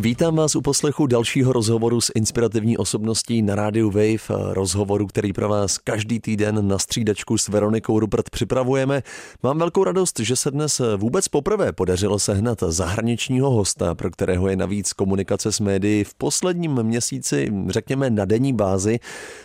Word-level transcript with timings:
Vítám 0.00 0.36
vás 0.36 0.56
u 0.56 0.60
poslechu 0.60 1.06
dalšího 1.06 1.52
rozhovoru 1.52 2.00
s 2.00 2.12
inspirativní 2.14 2.78
osobností 2.78 3.42
na 3.42 3.54
rádiu 3.54 3.90
Wave, 3.90 4.52
rozhovoru, 4.52 5.06
který 5.06 5.32
pro 5.32 5.48
vás 5.48 5.78
každý 5.78 6.20
týden 6.20 6.68
na 6.68 6.78
střídačku 6.78 7.38
s 7.38 7.48
Veronikou 7.48 7.98
Rupert 7.98 8.30
připravujeme. 8.30 9.02
Mám 9.42 9.58
velkou 9.58 9.84
radost, 9.84 10.20
že 10.20 10.36
se 10.36 10.50
dnes 10.50 10.80
vůbec 10.96 11.28
poprvé 11.28 11.72
podařilo 11.72 12.18
sehnat 12.18 12.58
zahraničního 12.68 13.50
hosta, 13.50 13.94
pro 13.94 14.10
kterého 14.10 14.48
je 14.48 14.56
navíc 14.56 14.92
komunikace 14.92 15.52
s 15.52 15.60
médií 15.60 16.04
v 16.04 16.14
posledním 16.14 16.82
měsíci, 16.82 17.52
řekněme 17.68 18.10
na 18.10 18.24
denní 18.24 18.52
bázi. 18.52 18.98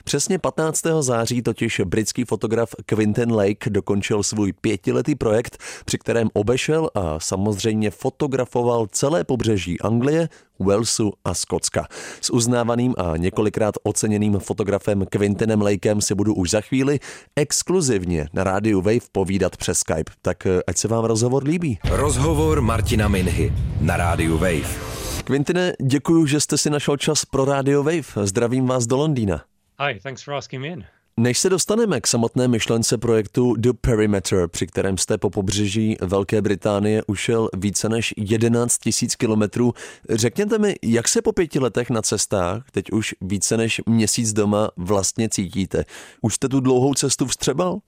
Přesně 0.03 0.39
15. 0.39 0.81
září 0.99 1.41
totiž 1.41 1.81
britský 1.85 2.23
fotograf 2.23 2.75
Quinton 2.85 3.35
Lake 3.35 3.69
dokončil 3.69 4.23
svůj 4.23 4.53
pětiletý 4.53 5.15
projekt, 5.15 5.57
při 5.85 5.97
kterém 5.97 6.29
obešel 6.33 6.89
a 6.95 7.19
samozřejmě 7.19 7.91
fotografoval 7.91 8.87
celé 8.91 9.23
pobřeží 9.23 9.79
Anglie, 9.79 10.29
Walesu 10.59 11.13
a 11.25 11.33
Skotska. 11.33 11.87
S 12.21 12.29
uznávaným 12.29 12.93
a 12.97 13.17
několikrát 13.17 13.75
oceněným 13.83 14.39
fotografem 14.39 15.05
Quintinem 15.05 15.61
Lakem 15.61 16.01
si 16.01 16.15
budu 16.15 16.33
už 16.33 16.49
za 16.49 16.61
chvíli 16.61 16.99
exkluzivně 17.35 18.27
na 18.33 18.43
rádiu 18.43 18.81
Wave 18.81 18.99
povídat 19.11 19.57
přes 19.57 19.79
Skype. 19.79 20.11
Tak 20.21 20.45
eh, 20.45 20.61
ať 20.67 20.77
se 20.77 20.87
vám 20.87 21.05
rozhovor 21.05 21.43
líbí. 21.43 21.79
Rozhovor 21.89 22.61
Martina 22.61 23.07
Minhy 23.07 23.53
na 23.81 23.97
rádiu 23.97 24.37
Wave. 24.37 24.95
Quintine, 25.23 25.73
děkuji, 25.81 26.25
že 26.25 26.39
jste 26.39 26.57
si 26.57 26.69
našel 26.69 26.97
čas 26.97 27.25
pro 27.25 27.45
rádio 27.45 27.83
Wave. 27.83 28.25
Zdravím 28.27 28.67
vás 28.67 28.85
do 28.87 28.97
Londýna. 28.97 29.43
Hi, 29.79 29.99
thanks 29.99 30.23
for 30.23 30.33
asking 30.33 30.61
me 30.61 30.67
in. 30.67 30.85
Než 31.19 31.39
se 31.39 31.49
dostaneme 31.49 32.01
k 32.01 32.07
samotné 32.07 32.47
myšlence 32.47 32.97
projektu 32.97 33.55
The 33.55 33.73
Perimeter, 33.81 34.47
při 34.47 34.67
kterém 34.67 34.97
jste 34.97 35.17
po 35.17 35.29
pobřeží 35.29 35.97
Velké 36.01 36.41
Británie 36.41 37.03
ušel 37.07 37.49
více 37.57 37.89
než 37.89 38.13
11 38.17 38.77
tisíc 38.77 39.15
kilometrů, 39.15 39.73
řekněte 40.09 40.57
mi, 40.57 40.75
jak 40.83 41.07
se 41.07 41.21
po 41.21 41.31
pěti 41.31 41.59
letech 41.59 41.89
na 41.89 42.01
cestách, 42.01 42.71
teď 42.71 42.91
už 42.91 43.15
více 43.21 43.57
než 43.57 43.81
měsíc 43.85 44.33
doma, 44.33 44.69
vlastně 44.77 45.29
cítíte? 45.29 45.85
Už 46.21 46.35
jste 46.35 46.49
tu 46.49 46.59
dlouhou 46.59 46.93
cestu 46.93 47.25
vstřebal? 47.25 47.79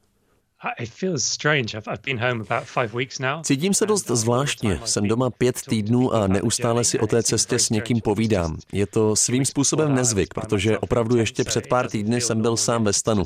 Cítím 3.43 3.73
se 3.73 3.85
dost 3.85 4.07
zvláštně. 4.07 4.79
Jsem 4.85 5.07
doma 5.07 5.29
pět 5.29 5.61
týdnů 5.69 6.13
a 6.13 6.27
neustále 6.27 6.83
si 6.83 6.99
o 6.99 7.07
té 7.07 7.23
cestě 7.23 7.59
s 7.59 7.69
někým 7.69 8.01
povídám. 8.01 8.57
Je 8.73 8.87
to 8.87 9.15
svým 9.15 9.45
způsobem 9.45 9.95
nezvyk, 9.95 10.33
protože 10.33 10.77
opravdu 10.77 11.17
ještě 11.17 11.43
před 11.43 11.67
pár 11.67 11.89
týdny 11.89 12.21
jsem 12.21 12.41
byl 12.41 12.57
sám 12.57 12.83
ve 12.83 12.93
stanu. 12.93 13.23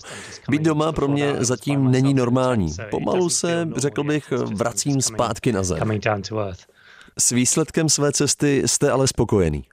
Být 0.50 0.62
doma 0.62 0.92
pro 0.92 1.08
mě 1.08 1.36
zatím 1.40 1.92
není 1.92 2.14
normální. 2.14 2.76
Pomalu 2.90 3.30
se, 3.30 3.68
řekl 3.76 4.04
bych, 4.04 4.32
vracím 4.32 5.02
zpátky 5.02 5.52
na 5.52 5.64
zem. 5.64 5.80
S 7.20 7.30
výsledkem 7.30 7.90
své 7.90 8.12
cesty 8.12 8.64
jste 8.66 8.92
ale 8.92 9.08
spokojený. 9.08 9.64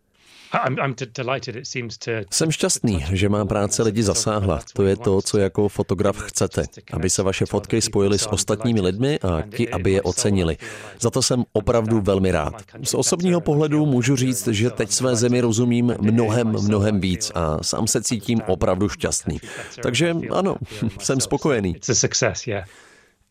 Jsem 2.31 2.51
šťastný, 2.51 3.05
že 3.13 3.29
má 3.29 3.45
práce 3.45 3.83
lidi 3.83 4.03
zasáhla. 4.03 4.61
To 4.73 4.83
je 4.83 4.97
to, 4.97 5.23
co 5.23 5.39
jako 5.39 5.69
fotograf 5.69 6.17
chcete. 6.19 6.65
Aby 6.93 7.11
se 7.11 7.23
vaše 7.23 7.47
fotky 7.47 7.81
spojily 7.83 8.19
s 8.19 8.27
ostatními 8.27 8.81
lidmi 8.81 9.19
a 9.19 9.43
ti, 9.57 9.69
aby 9.69 9.93
je 9.93 10.03
ocenili. 10.03 10.57
Za 11.01 11.11
to 11.11 11.23
jsem 11.23 11.45
opravdu 11.53 12.01
velmi 12.01 12.31
rád. 12.31 12.55
Z 12.83 12.95
osobního 12.95 13.41
pohledu 13.41 13.87
můžu 13.87 14.17
říct, 14.17 14.49
že 14.49 14.71
teď 14.71 14.91
své 14.91 15.17
zemi 15.17 15.41
rozumím 15.41 15.95
mnohem, 16.01 16.49
mnohem 16.49 17.01
víc 17.01 17.33
a 17.35 17.63
sám 17.63 17.87
se 17.87 18.03
cítím 18.03 18.41
opravdu 18.47 18.89
šťastný. 18.89 19.41
Takže 19.83 20.15
ano, 20.31 20.57
jsem 21.01 21.21
spokojený. 21.21 21.77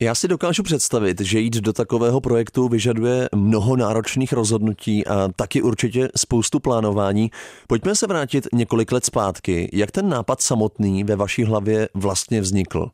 Já 0.01 0.15
si 0.15 0.27
dokážu 0.27 0.63
představit, 0.63 1.21
že 1.21 1.39
jít 1.39 1.55
do 1.55 1.73
takového 1.73 2.21
projektu 2.21 2.67
vyžaduje 2.67 3.29
mnoho 3.35 3.75
náročných 3.75 4.33
rozhodnutí 4.33 5.07
a 5.07 5.29
taky 5.35 5.61
určitě 5.61 6.09
spoustu 6.15 6.59
plánování. 6.59 7.31
Pojďme 7.67 7.95
se 7.95 8.07
vrátit 8.07 8.47
několik 8.53 8.91
let 8.91 9.05
zpátky. 9.05 9.69
Jak 9.73 9.91
ten 9.91 10.09
nápad 10.09 10.41
samotný 10.41 11.03
ve 11.03 11.15
vaší 11.15 11.43
hlavě 11.43 11.89
vlastně 11.93 12.41
vznikl? 12.41 12.89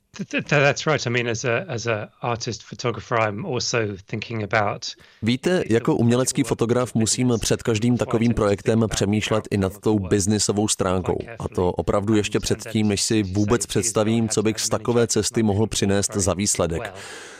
Víte, 5.21 5.63
jako 5.69 5.95
umělecký 5.95 6.43
fotograf 6.43 6.95
musím 6.95 7.33
před 7.39 7.63
každým 7.63 7.97
takovým 7.97 8.33
projektem 8.33 8.85
přemýšlet 8.89 9.47
i 9.51 9.57
nad 9.57 9.77
tou 9.77 9.99
biznisovou 9.99 10.67
stránkou. 10.67 11.17
A 11.39 11.47
to 11.47 11.71
opravdu 11.71 12.15
ještě 12.15 12.39
předtím, 12.39 12.87
než 12.87 13.01
si 13.01 13.23
vůbec 13.23 13.65
představím, 13.65 14.29
co 14.29 14.43
bych 14.43 14.59
z 14.59 14.69
takové 14.69 15.07
cesty 15.07 15.43
mohl 15.43 15.67
přinést 15.67 16.13
za 16.13 16.33
výsledek. 16.33 16.93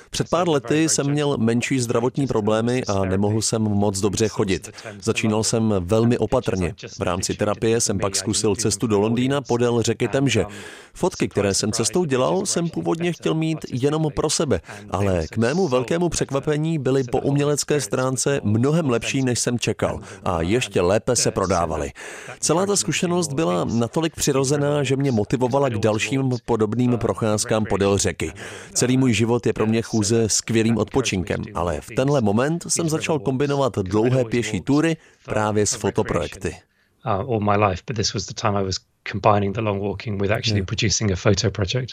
Před 0.09 0.29
pár 0.29 0.49
lety 0.49 0.89
jsem 0.89 1.11
měl 1.11 1.37
menší 1.37 1.79
zdravotní 1.79 2.27
problémy 2.27 2.83
a 2.83 3.05
nemohl 3.05 3.41
jsem 3.41 3.61
moc 3.61 3.99
dobře 3.99 4.27
chodit. 4.27 4.71
Začínal 5.01 5.43
jsem 5.43 5.73
velmi 5.79 6.17
opatrně. 6.17 6.73
V 6.99 7.01
rámci 7.01 7.33
terapie 7.33 7.81
jsem 7.81 7.99
pak 7.99 8.15
zkusil 8.15 8.55
cestu 8.55 8.87
do 8.87 8.99
Londýna 8.99 9.41
podél 9.41 9.81
řeky 9.81 10.07
Temže. 10.07 10.45
Fotky, 10.93 11.27
které 11.29 11.53
jsem 11.53 11.71
cestou 11.71 12.05
dělal, 12.05 12.45
jsem 12.45 12.69
původně 12.69 13.13
chtěl 13.13 13.33
mít 13.33 13.57
jenom 13.71 14.07
pro 14.15 14.29
sebe, 14.29 14.61
ale 14.89 15.27
k 15.27 15.37
mému 15.37 15.67
velkému 15.67 16.09
překvapení 16.09 16.79
byly 16.79 17.03
po 17.03 17.19
umělecké 17.19 17.81
stránce 17.81 18.41
mnohem 18.43 18.89
lepší, 18.89 19.23
než 19.23 19.39
jsem 19.39 19.59
čekal 19.59 19.99
a 20.23 20.41
ještě 20.41 20.81
lépe 20.81 21.15
se 21.15 21.31
prodávaly. 21.31 21.91
Celá 22.39 22.65
ta 22.65 22.75
zkušenost 22.75 23.33
byla 23.33 23.65
natolik 23.65 24.15
přirozená, 24.15 24.83
že 24.83 24.95
mě 24.95 25.11
motivovala 25.11 25.69
k 25.69 25.77
dalším 25.77 26.31
podobným 26.45 26.97
procházkám 26.97 27.65
podél 27.65 27.97
řeky. 27.97 28.33
Celý 28.73 28.97
můj 28.97 29.13
život 29.13 29.45
je 29.45 29.53
pro 29.53 29.65
mě 29.65 29.81
chůz 29.81 30.02
pouze 30.03 30.29
skvělým 30.29 30.77
odpočinkem, 30.77 31.43
ale 31.53 31.81
v 31.81 31.87
tenhle 31.95 32.21
moment 32.21 32.65
jsem 32.67 32.89
začal 32.89 33.19
kombinovat 33.19 33.77
dlouhé 33.77 34.25
pěší 34.25 34.61
tury 34.61 34.97
právě 35.25 35.65
s 35.65 35.73
fotoprojekty. 35.73 36.55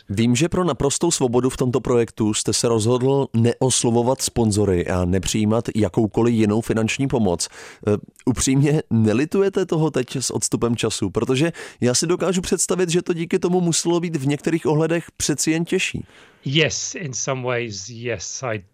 Vím, 0.08 0.36
že 0.36 0.48
pro 0.48 0.64
naprostou 0.64 1.10
svobodu 1.10 1.50
v 1.50 1.56
tomto 1.56 1.80
projektu 1.80 2.34
jste 2.34 2.52
se 2.52 2.68
rozhodl 2.68 3.26
neoslovovat 3.34 4.22
sponzory 4.22 4.86
a 4.86 5.04
nepřijímat 5.04 5.64
jakoukoliv 5.74 6.34
jinou 6.34 6.60
finanční 6.60 7.08
pomoc. 7.08 7.48
Uh, 7.86 7.94
upřímně, 8.26 8.82
nelitujete 8.90 9.66
toho 9.66 9.90
teď 9.90 10.16
s 10.16 10.30
odstupem 10.30 10.76
času, 10.76 11.10
protože 11.10 11.52
já 11.80 11.94
si 11.94 12.06
dokážu 12.06 12.40
představit, 12.40 12.90
že 12.90 13.02
to 13.02 13.12
díky 13.12 13.38
tomu 13.38 13.60
muselo 13.60 14.00
být 14.00 14.16
v 14.16 14.26
některých 14.26 14.66
ohledech 14.66 15.04
přeci 15.16 15.50
jen 15.50 15.64
těžší. 15.64 16.04
Yes, 16.44 16.94
in 16.94 17.12
some 17.12 17.42
ways, 17.42 17.88
yes, 17.88 18.42
I 18.42 18.64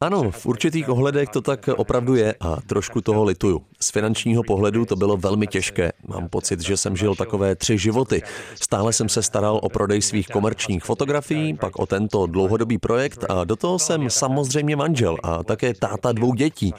ano, 0.00 0.30
v 0.30 0.46
určitých 0.46 0.88
ohledech 0.88 1.28
to 1.28 1.40
tak 1.40 1.68
opravdu 1.76 2.14
je 2.14 2.34
a 2.40 2.56
trošku 2.66 3.00
toho 3.00 3.24
lituju. 3.24 3.62
Z 3.80 3.90
finančního 3.90 4.42
pohledu 4.42 4.84
to 4.84 4.96
bylo 4.96 5.16
velmi 5.16 5.46
těžké. 5.46 5.92
Mám 6.06 6.28
pocit, 6.28 6.60
že 6.60 6.76
jsem 6.76 6.96
žil 6.96 7.14
takové 7.14 7.54
tři 7.56 7.78
životy. 7.78 8.22
Stále 8.60 8.92
jsem 8.92 9.08
se 9.08 9.22
staral 9.22 9.60
o 9.62 9.68
prodej 9.68 10.02
svých 10.02 10.28
komerčních 10.28 10.84
fotografií, 10.84 11.54
pak 11.54 11.78
o 11.78 11.86
tento 11.86 12.26
dlouhodobý 12.26 12.78
projekt 12.78 13.24
a 13.28 13.44
do 13.44 13.56
toho 13.56 13.78
jsem 13.78 14.10
samozřejmě 14.10 14.76
manžel 14.76 15.16
a 15.22 15.42
také 15.42 15.74
táta 15.74 16.12
dvou 16.12 16.34
dětí. 16.34 16.74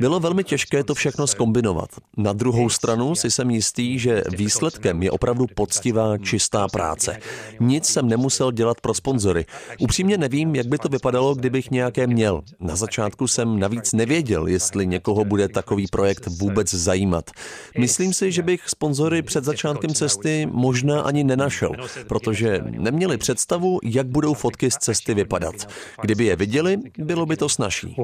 Bylo 0.00 0.20
velmi 0.20 0.44
těžké 0.44 0.84
to 0.84 0.94
všechno 0.94 1.26
skombinovat. 1.26 1.90
Na 2.16 2.32
druhou 2.32 2.68
stranu 2.68 3.14
si 3.14 3.30
jsem 3.30 3.50
jistý, 3.50 3.98
že 3.98 4.22
výsledkem 4.36 5.02
je 5.02 5.10
opravdu 5.10 5.46
poctivá, 5.54 6.18
čistá 6.18 6.68
práce. 6.68 7.18
Nic 7.60 7.86
jsem 7.86 8.08
nemusel 8.08 8.52
dělat 8.52 8.80
pro 8.80 8.94
sponzory. 8.94 9.46
Upřímně 9.80 10.18
nevím, 10.18 10.54
jak 10.54 10.66
by 10.66 10.78
to 10.78 10.88
vypadalo 10.88 11.15
stalo, 11.16 11.34
kdybych 11.34 11.70
nějaké 11.70 12.06
měl. 12.06 12.42
Na 12.60 12.76
začátku 12.76 13.28
jsem 13.28 13.58
navíc 13.58 13.92
nevěděl, 13.92 14.46
jestli 14.46 14.86
někoho 14.86 15.24
bude 15.24 15.48
takový 15.48 15.86
projekt 15.92 16.26
vůbec 16.26 16.74
zajímat. 16.74 17.30
Myslím 17.78 18.12
si, 18.12 18.32
že 18.32 18.42
bych 18.42 18.68
sponzory 18.68 19.22
před 19.22 19.44
začátkem 19.44 19.94
cesty 19.94 20.46
možná 20.52 21.00
ani 21.00 21.24
nenašel, 21.24 21.72
protože 22.08 22.60
neměli 22.64 23.16
představu, 23.16 23.78
jak 23.84 24.06
budou 24.06 24.34
fotky 24.34 24.70
z 24.70 24.74
cesty 24.74 25.14
vypadat. 25.14 25.54
Kdyby 26.02 26.24
je 26.24 26.36
viděli, 26.36 26.76
bylo 26.98 27.26
by 27.26 27.36
to 27.36 27.48
snažší. 27.48 27.96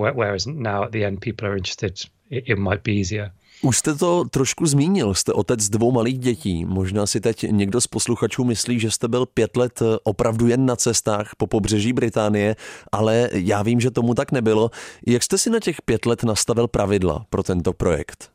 Už 3.64 3.78
jste 3.78 3.94
to 3.94 4.24
trošku 4.24 4.66
zmínil, 4.66 5.14
jste 5.14 5.32
otec 5.32 5.68
dvou 5.68 5.92
malých 5.92 6.18
dětí. 6.18 6.64
Možná 6.64 7.06
si 7.06 7.20
teď 7.20 7.42
někdo 7.50 7.80
z 7.80 7.86
posluchačů 7.86 8.44
myslí, 8.44 8.80
že 8.80 8.90
jste 8.90 9.08
byl 9.08 9.26
pět 9.26 9.56
let 9.56 9.82
eh, 9.82 9.98
opravdu 10.04 10.46
jen 10.48 10.66
na 10.66 10.76
cestách 10.76 11.30
po 11.36 11.46
pobřeží 11.46 11.92
Británie, 11.92 12.56
ale 12.92 13.28
já 13.32 13.62
vím, 13.62 13.80
že 13.80 13.90
tomu 13.90 14.14
tak 14.14 14.32
nebylo. 14.32 14.70
Jak 15.06 15.22
jste 15.22 15.38
si 15.38 15.50
na 15.50 15.60
těch 15.60 15.82
pět 15.82 16.06
let 16.06 16.24
nastavil 16.24 16.68
pravidla 16.68 17.26
pro 17.30 17.42
tento 17.42 17.72
projekt? 17.72 18.30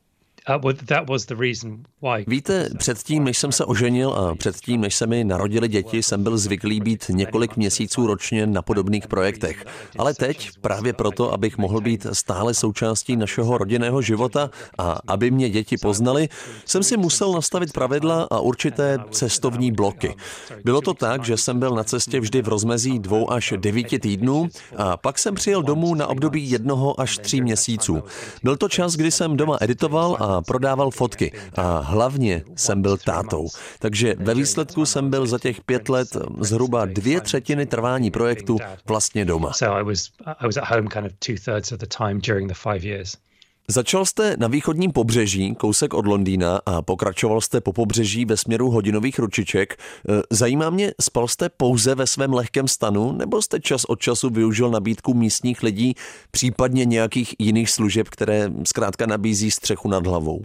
Víte, 2.28 2.70
předtím, 2.78 3.24
než 3.24 3.38
jsem 3.38 3.52
se 3.52 3.66
oženil 3.66 4.12
a 4.12 4.36
předtím, 4.36 4.82
než 4.82 4.96
se 4.96 5.08
mi 5.08 5.24
narodili 5.24 5.68
děti, 5.68 6.04
jsem 6.04 6.24
byl 6.24 6.38
zvyklý 6.38 6.80
být 6.80 7.06
několik 7.10 7.58
měsíců 7.58 8.08
ročně 8.08 8.48
na 8.48 8.62
podobných 8.62 9.08
projektech. 9.08 9.66
Ale 9.98 10.14
teď, 10.14 10.50
právě 10.62 10.94
proto, 10.94 11.34
abych 11.34 11.58
mohl 11.58 11.82
být 11.82 12.08
stále 12.14 12.54
součástí 12.54 13.16
našeho 13.16 13.58
rodinného 13.58 14.02
života 14.02 14.50
a 14.78 15.00
aby 15.08 15.32
mě 15.32 15.50
děti 15.50 15.78
poznali, 15.78 16.30
jsem 16.66 16.84
si 16.84 16.98
musel 16.98 17.32
nastavit 17.32 17.74
pravidla 17.74 18.28
a 18.32 18.40
určité 18.40 19.00
cestovní 19.12 19.72
bloky. 19.72 20.16
Bylo 20.64 20.82
to 20.82 20.94
tak, 20.94 21.26
že 21.26 21.38
jsem 21.38 21.60
byl 21.60 21.76
na 21.76 21.84
cestě 21.84 22.20
vždy 22.20 22.42
v 22.42 22.48
rozmezí 22.48 23.00
dvou 23.00 23.32
až 23.32 23.54
devíti 23.58 24.00
týdnů 24.00 24.48
a 24.78 24.98
pak 24.98 25.20
jsem 25.20 25.36
přijel 25.36 25.64
domů 25.64 25.96
na 25.96 26.08
období 26.08 26.52
jednoho 26.52 27.00
až 27.00 27.18
tří 27.18 27.42
měsíců. 27.42 28.04
Byl 28.44 28.58
to 28.58 28.70
čas, 28.70 28.96
kdy 28.96 29.12
jsem 29.12 29.38
doma 29.38 29.58
editoval 29.62 30.18
a 30.20 30.37
prodával 30.42 30.92
fotky. 30.92 31.32
A 31.56 31.80
hlavně 31.80 32.44
jsem 32.56 32.82
byl 32.82 32.98
tátou. 32.98 33.48
Takže 33.80 34.16
ve 34.20 34.34
výsledku 34.34 34.86
jsem 34.86 35.10
byl 35.10 35.28
za 35.28 35.40
těch 35.40 35.62
pět 35.62 35.90
let 35.90 36.18
zhruba 36.40 36.86
dvě 36.86 37.22
třetiny 37.22 37.66
trvání 37.66 38.12
projektu 38.12 38.58
vlastně 38.88 39.26
doma. 39.26 39.52
Začal 43.72 44.06
jste 44.06 44.36
na 44.40 44.48
východním 44.48 44.92
pobřeží, 44.92 45.56
kousek 45.56 45.94
od 45.94 46.06
Londýna 46.06 46.60
a 46.66 46.82
pokračoval 46.82 47.42
jste 47.42 47.62
po 47.62 47.74
pobřeží 47.74 48.26
ve 48.26 48.38
směru 48.38 48.70
hodinových 48.70 49.20
ručiček. 49.20 49.74
E, 49.74 50.22
zajímá 50.30 50.70
mě, 50.70 50.94
spal 51.02 51.28
jste 51.28 51.50
pouze 51.50 51.96
ve 51.96 52.08
svém 52.08 52.34
lehkém 52.34 52.68
stanu, 52.68 53.12
nebo 53.12 53.42
jste 53.42 53.60
čas 53.60 53.86
od 53.86 54.00
času 54.00 54.30
využil 54.30 54.72
nabídku 54.72 55.14
místních 55.14 55.64
lidí, 55.64 55.96
případně 56.32 56.86
nějakých 56.86 57.36
jiných 57.40 57.70
služeb, 57.70 58.10
které 58.10 58.52
zkrátka 58.64 59.06
nabízí 59.06 59.52
střechu 59.52 59.90
nad 59.90 60.08
hlavou? 60.08 60.42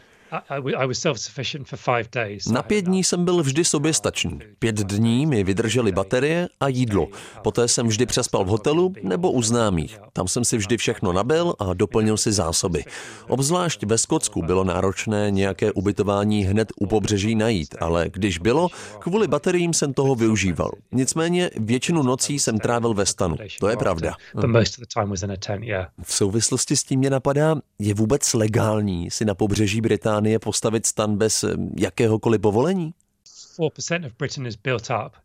Na 2.50 2.62
pět 2.62 2.84
dní 2.84 3.04
jsem 3.04 3.24
byl 3.24 3.42
vždy 3.42 3.64
soběstačný. 3.64 4.38
Pět 4.58 4.76
dní 4.76 5.26
mi 5.26 5.44
vydržely 5.44 5.92
baterie 5.92 6.48
a 6.60 6.68
jídlo. 6.68 7.08
Poté 7.42 7.68
jsem 7.68 7.88
vždy 7.88 8.06
přespal 8.06 8.44
v 8.44 8.48
hotelu 8.48 8.92
nebo 9.02 9.32
u 9.32 9.42
známých. 9.42 9.98
Tam 10.12 10.28
jsem 10.28 10.44
si 10.44 10.56
vždy 10.56 10.76
všechno 10.76 11.12
nabil 11.12 11.54
a 11.58 11.74
doplnil 11.74 12.16
si 12.16 12.32
zásoby. 12.32 12.84
Obzvlášť 13.28 13.84
ve 13.84 13.98
Skotsku 13.98 14.42
bylo 14.42 14.64
náročné 14.64 15.30
nějaké 15.30 15.72
ubytování 15.72 16.44
hned 16.44 16.72
u 16.80 16.86
pobřeží 16.86 17.34
najít, 17.34 17.74
ale 17.80 18.06
když 18.12 18.38
bylo, 18.38 18.68
kvůli 18.98 19.28
bateriím 19.28 19.74
jsem 19.74 19.94
toho 19.94 20.14
využíval. 20.14 20.70
Nicméně 20.92 21.50
většinu 21.56 22.02
nocí 22.02 22.38
jsem 22.38 22.58
trávil 22.58 22.94
ve 22.94 23.06
stanu. 23.06 23.36
To 23.60 23.68
je 23.68 23.76
pravda. 23.76 24.14
V 26.02 26.12
souvislosti 26.14 26.76
s 26.76 26.84
tím 26.84 26.98
mě 26.98 27.10
napadá, 27.10 27.56
je 27.78 27.94
vůbec 27.94 28.34
legální 28.34 29.10
si 29.10 29.24
na 29.24 29.34
pobřeží 29.34 29.80
Británie 29.80 30.21
Británie 30.22 30.38
postavit 30.38 30.86
stan 30.86 31.16
bez 31.16 31.44
eh, 31.44 31.54
jakéhokoliv 31.78 32.40
povolení? 32.40 32.94
4% 33.58 34.06
of 34.06 34.12
Britain 34.18 34.46
is 34.46 34.56
built 34.56 34.90
up 34.90 35.16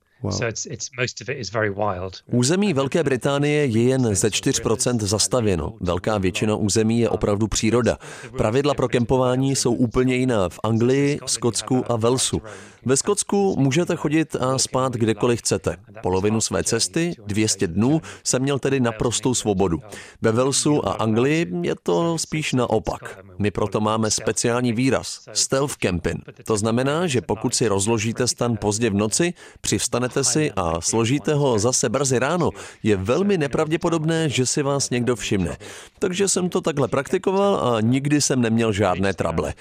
Území 2.32 2.74
Velké 2.74 3.04
Británie 3.04 3.66
je 3.66 3.84
jen 3.84 4.16
ze 4.16 4.28
4% 4.28 5.00
zastavěno. 5.00 5.74
Velká 5.82 6.18
většina 6.18 6.56
území 6.56 7.00
je 7.00 7.10
opravdu 7.10 7.48
příroda. 7.48 7.98
Pravidla 8.38 8.74
pro 8.74 8.88
kempování 8.88 9.56
jsou 9.56 9.74
úplně 9.74 10.16
jiná 10.16 10.50
v 10.50 10.60
Anglii, 10.64 11.20
Skotsku 11.26 11.92
a 11.92 11.96
Walesu. 11.96 12.42
Ve 12.86 12.98
Skotsku 12.98 13.56
můžete 13.60 13.96
chodit 13.96 14.36
a 14.36 14.58
spát 14.58 14.94
kdekoliv 14.94 15.40
chcete. 15.40 15.78
Polovinu 16.02 16.42
své 16.42 16.64
cesty, 16.64 17.14
200 17.26 17.68
dnů, 17.68 18.02
jsem 18.24 18.42
měl 18.42 18.60
tedy 18.60 18.80
naprostou 18.80 19.34
svobodu. 19.34 19.80
Ve 20.22 20.32
Walesu 20.32 20.88
a 20.88 20.92
Anglii 20.92 21.48
je 21.62 21.76
to 21.84 22.18
spíš 22.18 22.54
naopak. 22.54 23.20
My 23.38 23.52
proto 23.52 23.82
máme 23.82 24.12
speciální 24.12 24.74
výraz 24.74 25.26
stealth 25.34 25.76
camping. 25.76 26.24
To 26.44 26.58
znamená, 26.58 27.08
že 27.08 27.22
pokud 27.22 27.56
si 27.56 27.68
rozložíte 27.68 28.28
stan 28.28 28.58
pozdě 28.58 28.90
v 28.90 28.94
noci, 28.94 29.34
přivstanete 30.08 30.24
si 30.24 30.52
a 30.56 30.82
složíte 30.82 31.34
ho 31.34 31.60
zase 31.60 31.90
brzy 31.90 32.20
ráno, 32.20 32.50
je 32.84 32.96
velmi 32.98 33.38
nepravděpodobné, 33.38 34.30
že 34.30 34.46
si 34.46 34.62
vás 34.62 34.90
někdo 34.90 35.16
všimne. 35.16 35.58
Takže 36.00 36.28
jsem 36.28 36.50
to 36.50 36.62
takhle 36.62 36.88
praktikoval 36.88 37.56
a 37.56 37.82
nikdy 37.82 38.22
jsem 38.22 38.42
neměl 38.42 38.72
žádné 38.74 39.14
trable. 39.14 39.54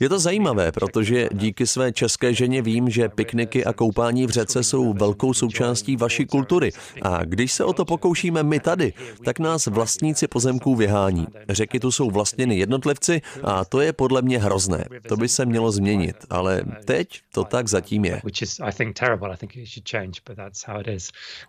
Je 0.00 0.08
to 0.08 0.18
zajímavé, 0.18 0.72
protože 0.72 1.28
díky 1.32 1.66
své 1.66 1.92
české 1.92 2.34
ženě 2.34 2.62
vím, 2.62 2.90
že 2.90 3.08
pikniky 3.08 3.64
a 3.64 3.72
koupání 3.72 4.26
v 4.26 4.30
řece 4.30 4.62
jsou 4.62 4.92
velkou 4.92 5.34
součástí 5.34 5.96
vaší 5.96 6.26
kultury. 6.26 6.70
A 7.02 7.24
když 7.24 7.52
se 7.52 7.64
o 7.64 7.72
to 7.72 7.84
pokoušíme 7.84 8.42
my 8.42 8.60
tady, 8.60 8.92
tak 9.24 9.38
nás 9.38 9.66
vlastníci 9.66 10.26
pozemků 10.28 10.74
vyhání. 10.74 11.26
Řeky 11.48 11.80
tu 11.80 11.92
jsou 11.92 12.10
vlastněny 12.10 12.56
jednotlivci 12.58 13.20
a 13.44 13.64
to 13.64 13.80
je 13.80 13.92
podle 13.92 14.22
mě 14.22 14.38
hrozné. 14.38 14.84
To 15.08 15.16
by 15.16 15.28
se 15.28 15.46
mělo 15.46 15.72
změnit, 15.72 16.16
ale 16.30 16.62
teď 16.84 17.20
to 17.32 17.44
tak 17.44 17.68
zatím 17.68 18.04
je. 18.04 18.20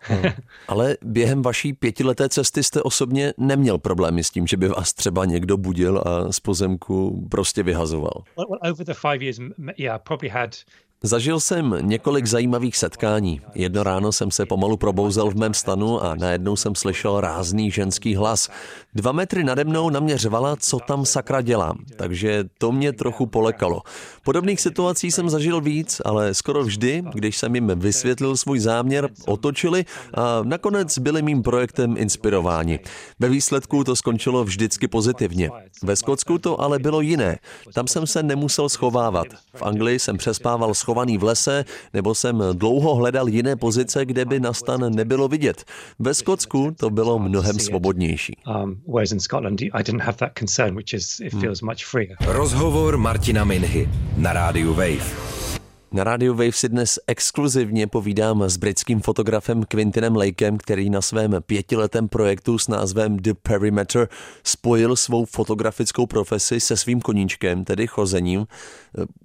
Ale 0.67 0.97
během 1.01 1.41
vaší 1.41 1.73
pětileté 1.73 2.29
cesty 2.29 2.63
jste 2.63 2.81
osobně 2.81 3.33
neměl 3.37 3.77
problémy 3.77 4.23
s 4.23 4.29
tím, 4.29 4.47
že 4.47 4.57
by 4.57 4.67
vás 4.67 4.93
třeba 4.93 5.25
někdo 5.25 5.57
budil 5.57 6.03
a 6.05 6.31
z 6.31 6.39
pozemku 6.39 7.27
prostě 7.31 7.63
vyhazoval. 7.63 8.23
Zažil 11.05 11.39
jsem 11.39 11.75
několik 11.81 12.25
zajímavých 12.25 12.77
setkání. 12.77 13.41
Jedno 13.55 13.83
ráno 13.83 14.11
jsem 14.11 14.31
se 14.31 14.45
pomalu 14.45 14.77
probouzel 14.77 15.29
v 15.29 15.35
mém 15.35 15.53
stanu 15.53 16.03
a 16.03 16.15
najednou 16.15 16.55
jsem 16.55 16.75
slyšel 16.75 17.21
rázný 17.21 17.71
ženský 17.71 18.15
hlas. 18.15 18.49
Dva 18.95 19.11
metry 19.11 19.43
nade 19.43 19.63
mnou 19.63 19.89
na 19.89 19.99
mě 19.99 20.17
řvala, 20.17 20.55
co 20.55 20.79
tam 20.79 21.05
sakra 21.05 21.41
dělám, 21.41 21.77
takže 21.97 22.43
to 22.57 22.71
mě 22.71 22.93
trochu 22.93 23.25
polekalo. 23.25 23.81
Podobných 24.25 24.61
situací 24.61 25.11
jsem 25.11 25.29
zažil 25.29 25.61
víc, 25.61 26.01
ale 26.05 26.33
skoro 26.33 26.63
vždy, 26.63 27.03
když 27.13 27.37
jsem 27.37 27.55
jim 27.55 27.71
vysvětlil 27.75 28.37
svůj 28.37 28.59
záměr, 28.59 29.09
otočili 29.25 29.85
a 30.13 30.39
nakonec 30.43 30.97
byli 30.97 31.21
mým 31.21 31.43
projektem 31.43 31.95
inspirováni. 31.97 32.79
Ve 33.19 33.29
výsledku 33.29 33.83
to 33.83 33.95
skončilo 33.95 34.43
vždycky 34.43 34.87
pozitivně. 34.87 35.49
Ve 35.83 35.95
Skotsku 35.95 36.37
to 36.37 36.61
ale 36.61 36.79
bylo 36.79 37.01
jiné. 37.01 37.39
Tam 37.73 37.87
jsem 37.87 38.07
se 38.07 38.23
nemusel 38.23 38.69
schovávat. 38.69 39.27
V 39.55 39.61
Anglii 39.61 39.99
jsem 39.99 40.17
přespával 40.17 40.73
schovat 40.73 40.92
schovaný 40.93 41.17
v 41.17 41.23
lese, 41.23 41.65
nebo 41.93 42.15
jsem 42.15 42.43
dlouho 42.53 42.95
hledal 42.95 43.27
jiné 43.27 43.55
pozice, 43.55 44.05
kde 44.05 44.25
by 44.25 44.39
na 44.39 44.53
stan 44.53 44.95
nebylo 44.95 45.27
vidět. 45.27 45.63
Ve 45.99 46.13
Skotsku 46.13 46.71
to 46.79 46.89
bylo 46.89 47.19
mnohem 47.19 47.59
svobodnější. 47.59 48.37
Um, 48.63 48.81
Rozhovor 52.25 52.97
Martina 52.97 53.43
Minhy 53.43 53.89
na 54.17 54.33
rádiu 54.33 54.73
Wave. 54.73 55.42
Na 55.93 56.03
Radio 56.03 56.33
Wave 56.33 56.51
si 56.51 56.69
dnes 56.69 56.99
exkluzivně 57.07 57.87
povídám 57.87 58.43
s 58.43 58.57
britským 58.57 59.01
fotografem 59.01 59.63
Quintinem 59.63 60.15
Lakem, 60.15 60.57
který 60.57 60.89
na 60.89 61.01
svém 61.01 61.35
pětiletém 61.45 62.07
projektu 62.07 62.57
s 62.57 62.67
názvem 62.67 63.17
The 63.17 63.33
Perimeter 63.33 64.09
spojil 64.43 64.95
svou 64.95 65.25
fotografickou 65.25 66.05
profesi 66.05 66.59
se 66.59 66.77
svým 66.77 67.01
koníčkem, 67.01 67.63
tedy 67.63 67.87
chozením. 67.87 68.47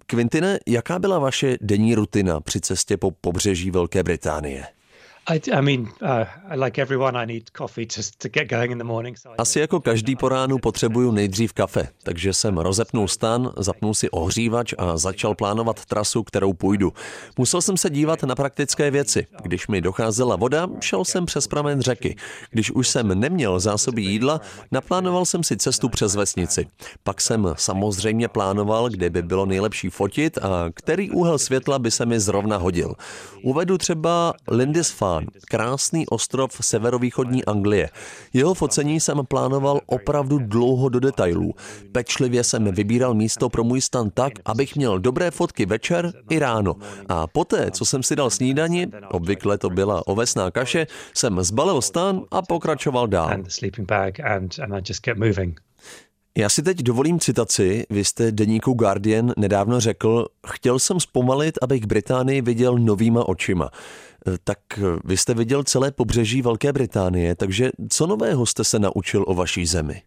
Quintine, 0.06 0.59
jaká 0.67 0.99
byla 0.99 1.19
vaše 1.19 1.56
denní 1.61 1.94
rutina 1.94 2.41
při 2.41 2.61
cestě 2.61 2.97
po 2.97 3.11
pobřeží 3.11 3.71
Velké 3.71 4.02
Británie? 4.02 4.77
Asi 9.38 9.61
jako 9.61 9.80
každý 9.80 10.16
po 10.16 10.28
ránu 10.28 10.58
potřebuju 10.58 11.12
nejdřív 11.12 11.52
kafe, 11.52 11.88
takže 12.02 12.32
jsem 12.32 12.58
rozepnul 12.58 13.08
stan, 13.08 13.52
zapnul 13.56 13.94
si 13.94 14.11
ohřívač 14.11 14.75
a 14.78 14.97
začal 14.97 15.35
plánovat 15.35 15.85
trasu, 15.85 16.23
kterou 16.23 16.52
půjdu. 16.52 16.92
Musel 17.38 17.62
jsem 17.62 17.76
se 17.76 17.90
dívat 17.90 18.23
na 18.23 18.35
praktické 18.35 18.90
věci. 18.90 19.26
Když 19.42 19.68
mi 19.68 19.80
docházela 19.80 20.37
voda, 20.37 20.68
šel 20.80 21.04
jsem 21.04 21.26
přes 21.26 21.47
pramen 21.47 21.80
řeky. 21.80 22.16
Když 22.50 22.70
už 22.70 22.88
jsem 22.88 23.20
neměl 23.20 23.61
zásoby 23.61 24.02
jídla, 24.02 24.40
naplánoval 24.73 25.25
jsem 25.25 25.44
si 25.44 25.56
cestu 25.56 25.88
přes 25.88 26.14
vesnici. 26.14 26.66
Pak 27.02 27.20
jsem 27.20 27.54
samozřejmě 27.56 28.28
plánoval, 28.28 28.88
kde 28.88 29.11
by 29.11 29.23
bylo 29.23 29.47
nejlepší 29.47 29.90
fotit 29.90 30.38
a 30.38 30.70
který 30.75 31.11
úhel 31.11 31.38
světla 31.38 31.78
by 31.78 31.90
se 31.90 32.06
mi 32.06 32.20
zrovna 32.20 32.56
hodil. 32.56 32.94
Uvedu 33.42 33.78
třeba 33.78 34.35
Lindisfarne 34.50 35.17
Oman, 35.18 35.26
krásný 35.48 36.06
ostrov 36.06 36.50
severovýchodní 36.60 37.44
Anglie. 37.44 37.90
Jeho 38.32 38.54
focení 38.54 39.00
jsem 39.00 39.26
plánoval 39.28 39.80
opravdu 39.87 40.38
dlouho 40.38 40.88
do 40.88 41.00
detailů. 41.00 41.54
Pečlivě 41.92 42.44
jsem 42.44 42.64
vybíral 42.64 43.14
místo 43.14 43.48
pro 43.48 43.64
můj 43.64 43.80
stan 43.80 44.10
tak, 44.10 44.32
abych 44.44 44.76
měl 44.76 44.98
dobré 44.98 45.30
fotky 45.30 45.66
večer 45.66 46.12
i 46.30 46.38
ráno. 46.38 46.75
A 47.08 47.26
poté, 47.26 47.70
co 47.70 47.84
jsem 47.84 48.02
si 48.02 48.16
dal 48.16 48.30
snídani, 48.30 48.87
obvykle 49.10 49.58
to 49.58 49.70
byla 49.70 50.06
ovesná 50.06 50.50
kaše, 50.50 50.87
jsem 51.14 51.42
zbalil 51.42 51.82
stan 51.82 52.22
a 52.30 52.42
pokračoval 52.42 53.06
dál. 53.06 53.30
Já 56.38 56.48
si 56.48 56.62
teď 56.62 56.82
dovolím 56.82 57.20
citaci. 57.20 57.87
Vy 57.90 58.04
jste 58.04 58.32
deníku 58.32 58.72
Guardian 58.72 59.32
nedávno 59.37 59.80
řekl, 59.80 60.26
chtěl 60.46 60.78
jsem 60.78 61.00
zpomalit, 61.00 61.58
abych 61.62 61.87
Británii 61.87 62.40
viděl 62.42 62.78
novýma 62.78 63.28
očima. 63.28 63.70
Eh, 64.26 64.38
tak 64.44 64.58
eh, 64.78 64.82
vy 65.04 65.16
jste 65.16 65.34
viděl 65.34 65.64
celé 65.64 65.92
pobřeží 65.92 66.42
Velké 66.42 66.72
Británie, 66.72 67.34
takže 67.34 67.70
co 67.88 68.06
nového 68.06 68.46
jste 68.46 68.64
se 68.64 68.78
naučil 68.78 69.25
o 69.26 69.34
vaší 69.34 69.66
zemi? 69.66 70.02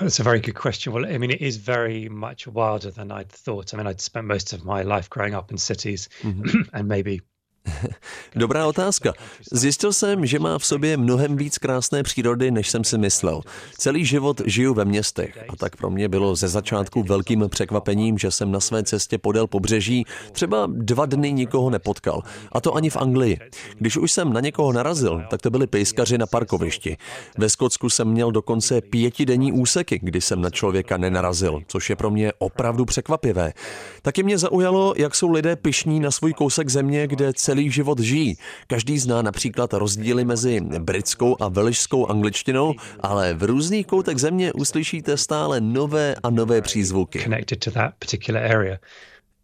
That's 0.00 0.20
a 0.20 0.22
very 0.22 0.40
good 0.40 0.58
question. 0.58 0.92
Well, 0.94 1.14
I 1.14 1.18
mean, 1.18 1.30
it 1.30 1.40
is 1.40 1.56
very 1.56 2.08
much 2.08 2.46
wilder 2.46 2.90
than 2.92 3.12
I'd 3.12 3.32
thought. 3.44 3.72
I 3.72 3.76
mean, 3.76 3.88
I'd 3.88 4.00
spent 4.00 4.26
most 4.26 4.52
of 4.52 4.64
my 4.64 4.82
life 4.82 5.08
growing 5.08 5.34
up 5.36 5.50
in 5.50 5.58
cities 5.58 6.08
mm-hmm. 6.22 6.62
and 6.72 6.88
maybe 6.88 7.20
Dobrá 8.36 8.66
otázka. 8.66 9.12
Zjistil 9.52 9.92
jsem, 9.92 10.26
že 10.26 10.38
má 10.38 10.58
v 10.58 10.66
sobě 10.66 10.96
mnohem 10.96 11.36
víc 11.36 11.58
krásné 11.58 12.02
přírody, 12.02 12.50
než 12.50 12.70
jsem 12.70 12.84
si 12.84 12.98
myslel. 12.98 13.40
Celý 13.78 14.04
život 14.04 14.40
žiju 14.44 14.74
ve 14.74 14.84
městech 14.84 15.38
a 15.48 15.56
tak 15.56 15.76
pro 15.76 15.90
mě 15.90 16.08
bylo 16.08 16.36
ze 16.36 16.48
začátku 16.48 17.02
velkým 17.02 17.44
překvapením, 17.48 18.18
že 18.18 18.30
jsem 18.30 18.52
na 18.52 18.60
své 18.60 18.82
cestě 18.82 19.18
podél 19.18 19.46
pobřeží 19.46 20.04
třeba 20.32 20.68
dva 20.72 21.06
dny 21.06 21.32
nikoho 21.32 21.70
nepotkal. 21.70 22.22
A 22.52 22.60
to 22.60 22.74
ani 22.74 22.90
v 22.90 22.96
Anglii. 22.96 23.38
Když 23.78 23.96
už 23.96 24.12
jsem 24.12 24.32
na 24.32 24.40
někoho 24.40 24.72
narazil, 24.72 25.22
tak 25.30 25.42
to 25.42 25.50
byli 25.50 25.66
pejskaři 25.66 26.18
na 26.18 26.26
parkovišti. 26.26 26.96
Ve 27.38 27.48
Skotsku 27.48 27.90
jsem 27.90 28.08
měl 28.08 28.32
dokonce 28.32 28.80
pětidenní 28.80 29.52
úseky, 29.52 30.00
kdy 30.02 30.20
jsem 30.20 30.40
na 30.40 30.50
člověka 30.50 30.96
nenarazil, 30.96 31.60
což 31.66 31.90
je 31.90 31.96
pro 31.96 32.10
mě 32.10 32.32
opravdu 32.38 32.84
překvapivé. 32.84 33.52
Taky 34.02 34.22
mě 34.22 34.38
zaujalo, 34.38 34.94
jak 34.96 35.14
jsou 35.14 35.30
lidé 35.30 35.56
pišní 35.56 36.00
na 36.00 36.10
svůj 36.10 36.32
kousek 36.32 36.68
země, 36.68 37.06
kde 37.06 37.32
celý 37.32 37.55
celý 37.56 37.70
život 37.70 37.98
žijí. 37.98 38.36
Každý 38.66 38.98
zná 38.98 39.22
například 39.22 39.72
rozdíly 39.72 40.24
mezi 40.24 40.60
britskou 40.60 41.36
a 41.40 41.48
velšskou 41.48 42.06
angličtinou, 42.06 42.74
ale 43.00 43.34
v 43.34 43.42
různých 43.42 43.86
koutech 43.86 44.18
země 44.18 44.52
uslyšíte 44.52 45.16
stále 45.16 45.60
nové 45.60 46.14
a 46.22 46.30
nové 46.30 46.60
přízvuky. 46.60 47.18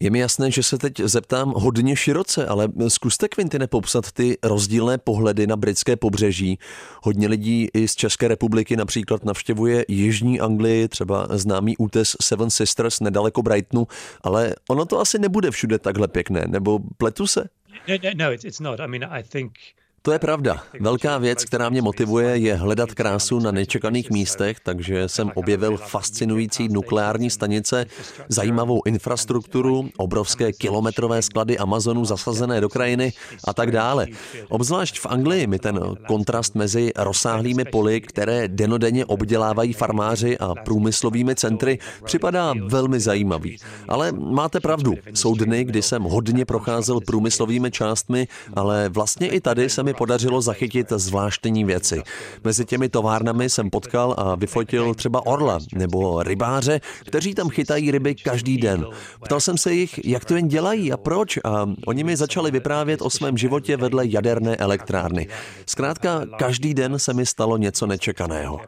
Je 0.00 0.10
mi 0.10 0.18
jasné, 0.18 0.50
že 0.50 0.62
se 0.62 0.78
teď 0.78 1.00
zeptám 1.00 1.52
hodně 1.56 1.96
široce, 1.96 2.46
ale 2.46 2.68
zkuste 2.88 3.28
Quintine 3.28 3.66
popsat 3.66 4.12
ty 4.12 4.38
rozdílné 4.42 4.98
pohledy 4.98 5.46
na 5.46 5.56
britské 5.56 5.96
pobřeží. 5.96 6.58
Hodně 7.02 7.28
lidí 7.28 7.68
i 7.74 7.88
z 7.88 7.94
České 7.94 8.28
republiky 8.28 8.76
například 8.76 9.24
navštěvuje 9.24 9.84
Jižní 9.88 10.40
Anglii, 10.40 10.88
třeba 10.88 11.26
známý 11.30 11.76
útes 11.76 12.16
Seven 12.22 12.50
Sisters 12.50 13.00
nedaleko 13.00 13.42
Brightonu, 13.42 13.86
ale 14.22 14.54
ono 14.70 14.84
to 14.84 15.00
asi 15.00 15.18
nebude 15.18 15.50
všude 15.50 15.78
takhle 15.78 16.08
pěkné, 16.08 16.44
nebo 16.48 16.78
pletu 16.98 17.26
se? 17.26 17.48
No, 17.88 17.96
no, 18.02 18.12
no, 18.12 18.30
it's, 18.32 18.44
it's 18.44 18.60
not. 18.60 18.80
I 18.80 18.86
mean, 18.86 19.02
I 19.02 19.22
think 19.22 19.74
to 20.02 20.12
je 20.12 20.18
pravda. 20.18 20.62
Velká 20.80 21.18
věc, 21.18 21.44
která 21.44 21.68
mě 21.68 21.82
motivuje, 21.82 22.36
je 22.36 22.54
hledat 22.54 22.94
krásu 22.94 23.38
na 23.38 23.50
nečekaných 23.50 24.10
místech, 24.10 24.56
takže 24.60 25.08
jsem 25.08 25.30
objevil 25.34 25.76
fascinující 25.76 26.68
nukleární 26.68 27.30
stanice, 27.30 27.86
zajímavou 28.28 28.82
infrastrukturu, 28.86 29.88
obrovské 29.96 30.52
kilometrové 30.52 31.22
sklady 31.22 31.58
Amazonu 31.58 32.04
zasazené 32.04 32.60
do 32.60 32.68
krajiny 32.68 33.12
a 33.44 33.54
tak 33.54 33.70
dále. 33.70 34.06
Obzvlášť 34.48 34.98
v 34.98 35.06
Anglii 35.06 35.46
mi 35.46 35.58
ten 35.58 35.80
kontrast 36.06 36.54
mezi 36.54 36.92
rozsáhlými 36.96 37.64
poli, 37.64 38.00
které 38.00 38.48
denodenně 38.48 39.04
obdělávají 39.06 39.72
farmáři 39.72 40.38
a 40.38 40.54
průmyslovými 40.54 41.34
centry, 41.34 41.78
připadá 42.04 42.54
velmi 42.66 43.00
zajímavý. 43.00 43.56
Ale 43.88 44.12
máte 44.12 44.60
pravdu, 44.60 44.94
jsou 45.14 45.34
dny, 45.34 45.64
kdy 45.64 45.82
jsem 45.82 46.02
hodně 46.02 46.44
procházel 46.44 47.00
průmyslovými 47.00 47.70
částmi, 47.70 48.28
ale 48.54 48.88
vlastně 48.88 49.28
i 49.28 49.40
tady 49.40 49.70
se 49.70 49.82
mi 49.82 49.91
mi 49.92 49.96
podařilo 49.96 50.42
zachytit 50.42 50.92
zvláštní 50.96 51.64
věci. 51.64 52.02
Mezi 52.44 52.64
těmi 52.64 52.88
továrnami 52.88 53.50
jsem 53.50 53.70
potkal 53.70 54.14
a 54.18 54.34
vyfotil 54.34 54.94
třeba 54.94 55.26
orla 55.26 55.58
nebo 55.74 56.22
rybáře, 56.22 56.80
kteří 57.04 57.34
tam 57.34 57.48
chytají 57.48 57.90
ryby 57.90 58.14
každý 58.14 58.56
den. 58.58 58.86
Ptal 59.24 59.40
jsem 59.40 59.58
se 59.58 59.72
jich, 59.74 60.06
jak 60.06 60.24
to 60.24 60.36
jen 60.36 60.48
dělají 60.48 60.92
a 60.92 60.96
proč 60.96 61.38
a 61.44 61.66
oni 61.86 62.04
mi 62.04 62.16
začali 62.16 62.50
vyprávět 62.50 63.02
o 63.02 63.10
svém 63.10 63.36
životě 63.38 63.76
vedle 63.76 64.04
jaderné 64.06 64.56
elektrárny. 64.56 65.28
Zkrátka, 65.66 66.22
každý 66.38 66.74
den 66.74 66.98
se 66.98 67.14
mi 67.14 67.26
stalo 67.26 67.56
něco 67.56 67.86
nečekaného. 67.86 68.60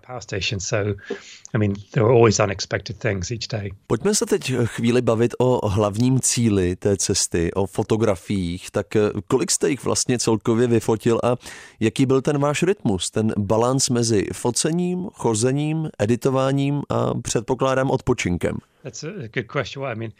Pojďme 3.86 4.14
se 4.14 4.26
teď 4.26 4.52
chvíli 4.64 5.02
bavit 5.02 5.34
o 5.38 5.68
hlavním 5.68 6.20
cíli 6.20 6.76
té 6.76 6.96
cesty, 6.96 7.52
o 7.54 7.66
fotografiích. 7.66 8.70
Tak 8.70 8.86
kolik 9.28 9.50
jste 9.50 9.70
jich 9.70 9.84
vlastně 9.84 10.18
celkově 10.18 10.66
vyfotil 10.66 11.13
a 11.22 11.36
jaký 11.80 12.06
byl 12.06 12.22
ten 12.22 12.38
váš 12.38 12.62
rytmus, 12.62 13.10
ten 13.10 13.32
balans 13.38 13.90
mezi 13.90 14.26
focením, 14.32 15.08
chozením, 15.12 15.90
editováním 15.98 16.82
a 16.88 17.14
předpokládám 17.14 17.90
odpočinkem? 17.90 18.56
That's 18.82 19.04
a 19.04 19.08
good 19.34 19.46
question. 19.52 19.86
I 19.86 19.94
mean, 19.94 20.12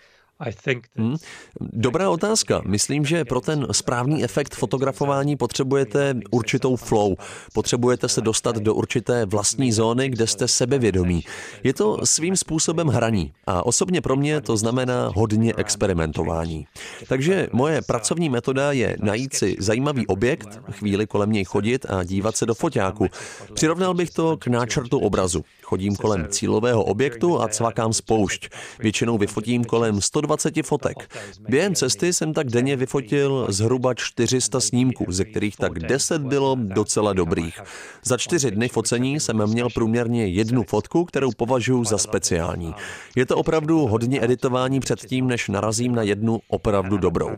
Hmm. 0.96 1.16
Dobrá 1.60 2.10
otázka. 2.10 2.62
Myslím, 2.66 3.04
že 3.04 3.24
pro 3.24 3.40
ten 3.40 3.66
správný 3.72 4.24
efekt 4.24 4.54
fotografování 4.54 5.36
potřebujete 5.36 6.14
určitou 6.30 6.76
flow. 6.76 7.14
Potřebujete 7.52 8.08
se 8.08 8.20
dostat 8.20 8.56
do 8.56 8.74
určité 8.74 9.26
vlastní 9.26 9.72
zóny, 9.72 10.08
kde 10.08 10.26
jste 10.26 10.48
sebevědomí. 10.48 11.24
Je 11.62 11.74
to 11.74 12.06
svým 12.06 12.36
způsobem 12.36 12.88
hraní. 12.88 13.32
A 13.46 13.66
osobně 13.66 14.00
pro 14.00 14.16
mě 14.16 14.40
to 14.40 14.56
znamená 14.56 15.10
hodně 15.14 15.54
experimentování. 15.56 16.66
Takže 17.08 17.48
moje 17.52 17.82
pracovní 17.82 18.28
metoda 18.28 18.72
je 18.72 18.96
najít 19.00 19.34
si 19.34 19.56
zajímavý 19.58 20.06
objekt, 20.06 20.60
chvíli 20.70 21.06
kolem 21.06 21.32
něj 21.32 21.44
chodit 21.44 21.86
a 21.88 22.04
dívat 22.04 22.36
se 22.36 22.46
do 22.46 22.54
foťáku. 22.54 23.06
Přirovnal 23.54 23.94
bych 23.94 24.10
to 24.10 24.36
k 24.36 24.46
náčrtu 24.46 24.98
obrazu. 24.98 25.44
Chodím 25.74 25.96
kolem 25.96 26.26
cílového 26.28 26.84
objektu 26.84 27.42
a 27.42 27.48
cvakám 27.48 27.92
spoušť. 27.92 28.48
Většinou 28.78 29.18
vyfotím 29.18 29.64
kolem 29.64 30.00
120 30.00 30.54
fotek. 30.62 31.14
Během 31.48 31.74
cesty 31.74 32.12
jsem 32.12 32.32
tak 32.32 32.50
denně 32.50 32.76
vyfotil 32.76 33.46
zhruba 33.48 33.94
400 33.94 34.60
snímků, 34.60 35.04
ze 35.08 35.24
kterých 35.24 35.56
tak 35.56 35.78
10 35.78 36.22
bylo 36.22 36.56
docela 36.60 37.12
dobrých. 37.12 37.60
Za 38.04 38.16
čtyři 38.16 38.50
dny 38.50 38.68
focení 38.68 39.20
jsem 39.20 39.46
měl 39.46 39.68
průměrně 39.74 40.26
jednu 40.26 40.62
fotku, 40.62 41.04
kterou 41.04 41.30
považuji 41.36 41.84
za 41.84 41.98
speciální. 41.98 42.74
Je 43.16 43.26
to 43.26 43.36
opravdu 43.36 43.86
hodně 43.86 44.24
editování 44.24 44.80
před 44.80 45.00
tím, 45.00 45.26
než 45.26 45.48
narazím 45.48 45.94
na 45.94 46.02
jednu 46.02 46.40
opravdu 46.48 46.98
dobrou. 46.98 47.30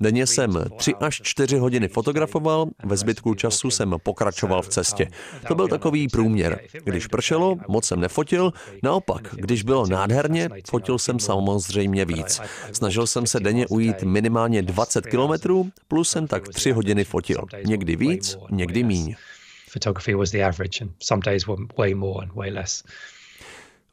Denně 0.00 0.26
jsem 0.26 0.64
3 0.76 0.94
až 0.94 1.20
4 1.22 1.56
hodiny 1.56 1.88
fotografoval, 1.88 2.66
ve 2.84 2.96
zbytku 2.96 3.34
času 3.34 3.70
jsem 3.70 3.96
pokračoval 4.02 4.62
v 4.62 4.68
cestě. 4.68 5.08
To 5.48 5.54
byl 5.54 5.68
takový 5.68 6.08
průměr. 6.08 6.60
Když 6.84 7.06
pršelo, 7.06 7.56
moc 7.68 7.83
jsem 7.84 8.00
nefotil, 8.00 8.52
naopak, 8.82 9.28
když 9.32 9.62
bylo 9.62 9.86
nádherně, 9.86 10.48
fotil 10.70 10.98
jsem 10.98 11.18
samozřejmě 11.18 12.04
víc. 12.04 12.40
Snažil 12.72 13.06
jsem 13.06 13.26
se 13.26 13.40
denně 13.40 13.66
ujít 13.66 14.02
minimálně 14.02 14.62
20 14.62 15.06
kilometrů, 15.06 15.70
plus 15.88 16.10
jsem 16.10 16.26
tak 16.26 16.48
3 16.48 16.72
hodiny 16.72 17.04
fotil. 17.04 17.44
Někdy 17.66 17.96
víc, 17.96 18.38
někdy 18.50 18.82
míň. 18.82 19.14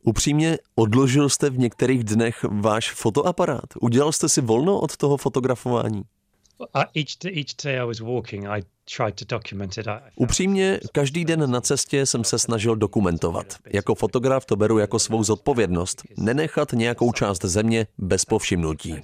Upřímně, 0.03 0.57
odložil 0.75 1.29
jste 1.29 1.50
v 1.50 1.60
některých 1.60 2.03
dnech 2.03 2.45
váš 2.50 2.91
fotoaparát? 2.91 3.65
Udělal 3.81 4.12
jste 4.12 4.29
si 4.29 4.41
volno 4.41 4.79
od 4.79 4.98
toho 4.98 5.17
fotografování? 5.17 6.01
Upřímně, 10.15 10.79
každý 10.91 11.25
den 11.25 11.51
na 11.51 11.62
cestě 11.62 12.05
jsem 12.05 12.24
se 12.24 12.39
snažil 12.39 12.75
dokumentovat. 12.75 13.45
Jako 13.74 13.95
fotograf 13.95 14.45
to 14.45 14.55
beru 14.55 14.79
jako 14.79 15.00
svou 15.00 15.24
zodpovědnost. 15.24 16.01
Nenechat 16.17 16.74
nějakou 16.74 17.12
část 17.12 17.45
země 17.45 17.88
bez 17.98 18.25
povšimnutí. 18.25 18.95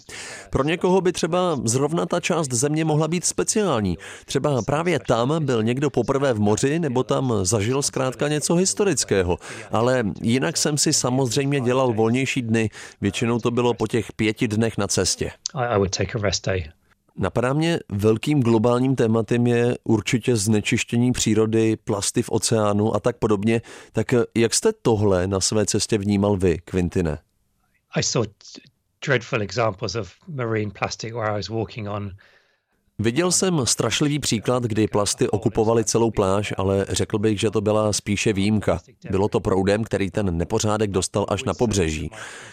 Pro 0.50 0.63
někoho 0.63 1.01
by 1.01 1.12
třeba 1.12 1.60
zrovna 1.63 2.06
ta 2.06 2.20
část 2.20 2.53
země 2.53 2.86
mohla 2.86 3.08
být 3.08 3.25
speciální. 3.25 3.98
Třeba 4.25 4.62
právě 4.62 5.00
tam 5.00 5.46
byl 5.46 5.63
někdo 5.63 5.89
poprvé 5.89 6.34
v 6.34 6.39
moři 6.39 6.79
nebo 6.79 7.03
tam 7.03 7.34
zažil 7.44 7.82
zkrátka 7.82 8.27
něco 8.27 8.56
historického. 8.56 9.38
Ale 9.72 10.03
jinak 10.22 10.58
jsem 10.58 10.77
si 10.77 10.94
samozřejmě 10.94 11.62
dělal 11.62 11.94
volnější 11.94 12.41
dny. 12.41 12.70
Většinou 13.01 13.39
to 13.39 13.51
bylo 13.51 13.74
po 13.74 13.88
těch 13.88 14.13
pěti 14.13 14.48
dnech 14.48 14.77
na 14.77 14.88
cestě. 14.88 15.32
I 15.53 15.77
would 15.77 15.98
take 15.98 16.20
a 16.20 16.22
rest 16.22 16.46
day. 16.46 16.76
Napadá 17.20 17.54
mě, 17.54 17.80
velkým 17.90 18.42
globálním 18.42 18.96
tématem 18.96 19.48
je 19.48 19.78
určitě 19.84 20.36
znečištění 20.36 21.12
přírody, 21.12 21.78
plasty 21.78 22.24
v 22.24 22.30
oceánu 22.30 22.96
a 22.96 23.00
tak 23.00 23.18
podobně. 23.18 23.62
Tak 23.92 24.08
jak 24.36 24.54
jste 24.54 24.74
tohle 24.82 25.28
na 25.28 25.40
své 25.40 25.66
cestě 25.66 25.98
vnímal 25.98 26.38
vy, 26.38 26.58
Quintine? 26.58 27.18
I 27.96 28.04
saw 28.04 28.26
dreadful 29.06 29.42
examples 29.42 29.96
of 29.96 30.14
marine 30.28 30.72
plastic 30.72 31.14
where 31.14 31.32
I 31.32 31.34
was 31.34 31.50
walking 31.50 31.90
on 31.90 32.12
Viděl 33.01 33.32
jsem 33.32 33.62
strašlivý 33.63 34.20
příklad, 34.20 34.63
kdy 34.63 34.88
plasty 34.88 35.30
okupovaly 35.30 35.86
celou 35.86 36.12
pláž, 36.12 36.54
ale 36.58 36.86
řekl 36.89 37.18
bych, 37.18 37.39
že 37.39 37.51
to 37.51 37.62
byla 37.62 37.94
spíše 37.94 38.34
výjimka. 38.34 38.80
Bylo 39.12 39.27
to 39.27 39.39
proudem, 39.39 39.84
který 39.84 40.12
ten 40.12 40.38
nepořádek 40.38 40.92
dostal 40.92 41.25
až 41.30 41.44
na 41.44 41.54
pobřeží. 41.54 42.10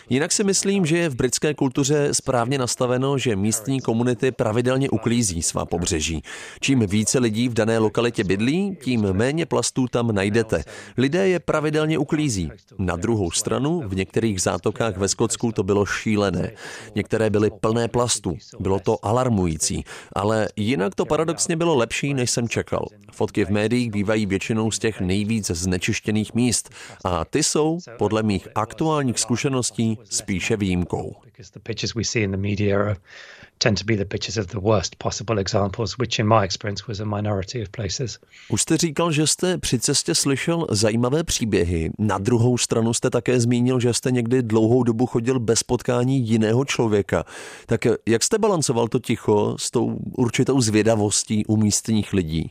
Jinak 0.08 0.32
si 0.32 0.44
myslím, 0.44 0.86
že 0.86 0.98
je 0.98 1.08
v 1.08 1.14
britské 1.14 1.54
kultuře 1.54 2.08
správně 2.12 2.58
nastaveno, 2.58 3.18
že 3.18 3.36
místní 3.36 3.80
komunity 3.80 4.32
pravidelně 4.32 4.90
uklízí 4.90 5.42
svá 5.42 5.66
pobřeží. 5.66 6.22
Čím 6.60 6.86
více 6.86 7.18
lidí 7.18 7.48
v 7.48 7.54
dané 7.54 7.78
lokalitě 7.78 8.24
bydlí, 8.24 8.76
tím 8.82 9.12
méně 9.12 9.46
plastů 9.46 9.86
tam 9.88 10.12
najdete. 10.12 10.64
Lidé 10.96 11.28
je 11.28 11.40
pravidelně 11.40 11.98
uklízí. 11.98 12.50
Na 12.78 12.96
druhou 12.96 13.30
stranu, 13.30 13.82
v 13.86 13.96
některých 13.96 14.42
zátokách 14.42 14.96
ve 14.96 15.08
Skotsku 15.08 15.52
to 15.52 15.62
bylo 15.62 15.86
šílené. 15.86 16.50
Některé 16.94 17.30
byly 17.30 17.50
plné 17.60 17.88
plastů. 17.88 18.36
Bylo 18.60 18.80
to 18.80 19.04
alarmující, 19.06 19.84
ale 20.12 20.33
Ale 20.34 20.48
jinak 20.56 20.94
to 20.94 21.04
paradoxně 21.04 21.56
bylo 21.56 21.74
lepší, 21.74 22.14
než 22.14 22.30
jsem 22.30 22.48
čekal. 22.48 22.86
Fotky 23.12 23.44
v 23.44 23.50
médiích 23.50 23.90
bývají 23.90 24.26
většinou 24.26 24.70
z 24.70 24.78
těch 24.78 25.00
nejvíc 25.00 25.50
znečištěných 25.50 26.34
míst 26.34 26.70
a 27.04 27.24
ty 27.24 27.42
jsou, 27.42 27.78
podle 27.98 28.22
mých 28.22 28.48
aktuálních 28.54 29.18
zkušeností, 29.18 29.98
spíše 30.04 30.56
výjimkou 30.56 31.16
tend 33.58 33.78
to 33.78 33.84
be 33.84 33.96
the 33.96 34.04
pictures 34.04 34.36
of 34.36 34.46
the 34.46 34.58
worst 34.58 34.96
possible 34.98 35.40
examples, 35.40 35.98
which 35.98 36.18
in 36.18 36.26
my 36.26 36.44
experience 36.44 36.84
was 36.88 37.00
a 37.00 37.04
minority 37.04 37.62
of 37.62 37.68
places. 37.68 38.18
Už 38.48 38.62
jste 38.62 38.76
říkal, 38.76 39.12
že 39.12 39.26
jste 39.26 39.58
při 39.58 39.78
cestě 39.78 40.14
slyšel 40.14 40.66
zajímavé 40.70 41.24
příběhy. 41.24 41.90
Na 41.98 42.18
druhou 42.18 42.58
stranu 42.58 42.94
jste 42.94 43.10
také 43.10 43.40
zmínil, 43.40 43.80
že 43.80 43.94
jste 43.94 44.10
někdy 44.10 44.42
dlouhou 44.42 44.82
dobu 44.82 45.06
chodil 45.06 45.40
bez 45.40 45.62
potkání 45.62 46.28
jiného 46.28 46.64
člověka. 46.64 47.24
Tak 47.66 47.86
jak 48.06 48.22
jste 48.22 48.38
balancoval 48.38 48.88
to 48.88 48.98
ticho 48.98 49.56
s 49.58 49.70
tou 49.70 49.98
určitou 50.16 50.60
zvědavostí 50.60 51.46
u 51.46 51.56
místních 51.56 52.12
lidí? 52.12 52.50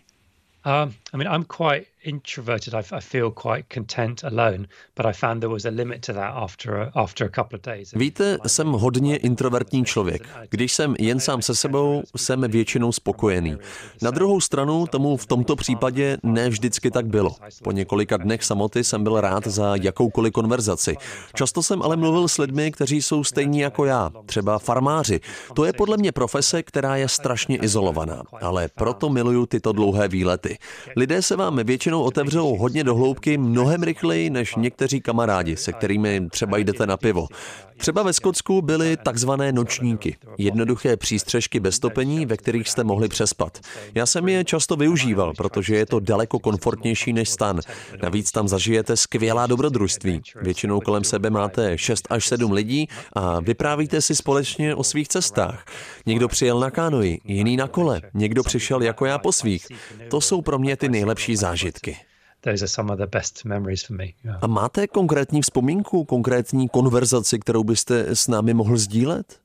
Uh, 0.66 0.92
I 1.14 1.18
mean, 1.18 1.36
I'm 1.36 1.44
quite 1.44 1.93
introverted. 2.04 2.74
I, 2.74 2.96
I 2.98 3.02
feel 3.02 3.32
quite 3.32 3.66
content 3.74 4.24
alone, 4.24 4.68
but 4.96 5.06
I 5.06 5.14
found 5.14 5.42
there 5.42 5.54
was 5.54 5.66
a 5.66 5.70
limit 5.70 6.06
to 6.06 6.14
that 6.14 6.34
after 6.36 6.76
a, 6.76 6.92
after 6.96 7.28
a 7.28 7.30
couple 7.30 7.58
of 7.60 7.66
days. 7.66 7.92
Víte, 7.96 8.38
jsem 8.48 8.68
hodně 8.68 9.18
introvertní 9.18 9.86
člověk. 9.86 10.28
Když 10.50 10.74
jsem 10.74 10.96
jen 11.00 11.20
sám 11.20 11.42
se 11.42 11.56
sebou, 11.56 12.04
jsem 12.16 12.42
většinou 12.42 12.92
spokojený. 12.92 13.58
Na 14.02 14.12
druhou 14.12 14.42
stranu 14.42 14.88
tomu 14.88 15.18
v 15.18 15.26
tomto 15.26 15.56
případě 15.56 16.18
ne 16.24 16.50
vždycky 16.50 16.92
tak 16.92 17.08
bylo. 17.08 17.36
Po 17.64 17.72
několika 17.72 18.18
dnech 18.18 18.44
samoty 18.44 18.84
jsem 18.84 19.04
byl 19.04 19.22
rád 19.22 19.48
za 19.48 19.76
jakoukoliv 19.82 20.34
konverzaci. 20.34 20.96
Často 21.36 21.64
jsem 21.64 21.82
ale 21.82 21.96
mluvil 21.96 22.28
s 22.28 22.38
lidmi, 22.38 22.72
kteří 22.72 23.02
jsou 23.02 23.24
stejní 23.24 23.60
jako 23.60 23.86
já, 23.86 24.12
třeba 24.26 24.60
farmáři. 24.60 25.20
To 25.54 25.66
je 25.66 25.74
podle 25.74 25.98
mě 25.98 26.12
profese, 26.12 26.64
která 26.64 26.96
je 26.96 27.08
strašně 27.08 27.58
izolovaná, 27.58 28.24
ale 28.42 28.70
proto 28.76 29.10
miluju 29.10 29.46
tyto 29.46 29.72
dlouhé 29.72 30.08
výlety. 30.08 30.58
Lidé 30.96 31.22
se 31.22 31.36
vám 31.36 31.60
většinou 31.64 31.93
většinou 31.94 32.04
otevřou 32.04 32.56
hodně 32.56 32.84
dohloubky 32.84 33.38
mnohem 33.38 33.84
rychleji 33.84 34.30
než 34.30 34.56
někteří 34.56 35.02
kamarádi, 35.02 35.58
se 35.58 35.74
kterými 35.74 36.30
třeba 36.30 36.58
jdete 36.58 36.88
na 36.88 36.98
pivo. 36.98 37.28
Třeba 37.78 38.04
ve 38.04 38.14
Skotsku 38.14 38.62
byly 38.62 38.98
takzvané 38.98 39.52
nočníky, 39.52 40.18
jednoduché 40.38 40.98
přístřežky 40.98 41.60
bez 41.60 41.80
topení, 41.80 42.26
ve 42.26 42.38
kterých 42.38 42.70
jste 42.70 42.84
mohli 42.84 43.08
přespat. 43.08 43.60
Já 43.96 44.06
jsem 44.06 44.30
je 44.30 44.44
často 44.44 44.76
využíval, 44.76 45.34
protože 45.38 45.76
je 45.76 45.86
to 45.86 46.00
daleko 46.00 46.40
komfortnější 46.40 47.14
než 47.14 47.30
stan. 47.30 47.60
Navíc 48.04 48.32
tam 48.32 48.48
zažijete 48.48 48.98
skvělá 48.98 49.48
dobrodružství. 49.48 50.22
Většinou 50.42 50.80
kolem 50.80 51.04
sebe 51.04 51.30
máte 51.30 51.78
6 51.78 52.08
až 52.10 52.28
7 52.28 52.52
lidí 52.52 52.88
a 53.14 53.40
vyprávíte 53.40 54.02
si 54.02 54.16
společně 54.16 54.76
o 54.76 54.84
svých 54.84 55.08
cestách. 55.08 55.66
Někdo 56.06 56.28
přijel 56.28 56.60
na 56.60 56.72
kánoji, 56.72 57.20
jiný 57.26 57.58
na 57.58 57.68
kole, 57.68 58.02
někdo 58.14 58.44
přišel 58.44 58.82
jako 58.82 59.06
já 59.06 59.18
po 59.18 59.32
svých. 59.32 59.68
To 60.10 60.22
jsou 60.22 60.42
pro 60.42 60.60
mě 60.60 60.78
ty 60.78 60.90
nejlepší 60.90 61.36
zážitky 61.36 61.98
those 62.44 62.64
are 62.64 62.68
some 62.68 62.94
of 62.94 62.98
the 63.00 63.08
best 63.08 63.46
memories 63.46 63.84
for 63.84 63.98
me. 63.98 64.14
Yeah. 64.24 64.40
A 64.42 64.48
máte 64.48 64.88
konkrétní 64.88 65.42
vzpomínku, 65.42 66.06
konkrétní 66.06 66.70
konverzaci, 66.70 67.40
kterou 67.40 67.64
byste 67.64 68.16
s 68.16 68.28
námi 68.28 68.54
mohl 68.54 68.78
sdílet? 68.78 69.43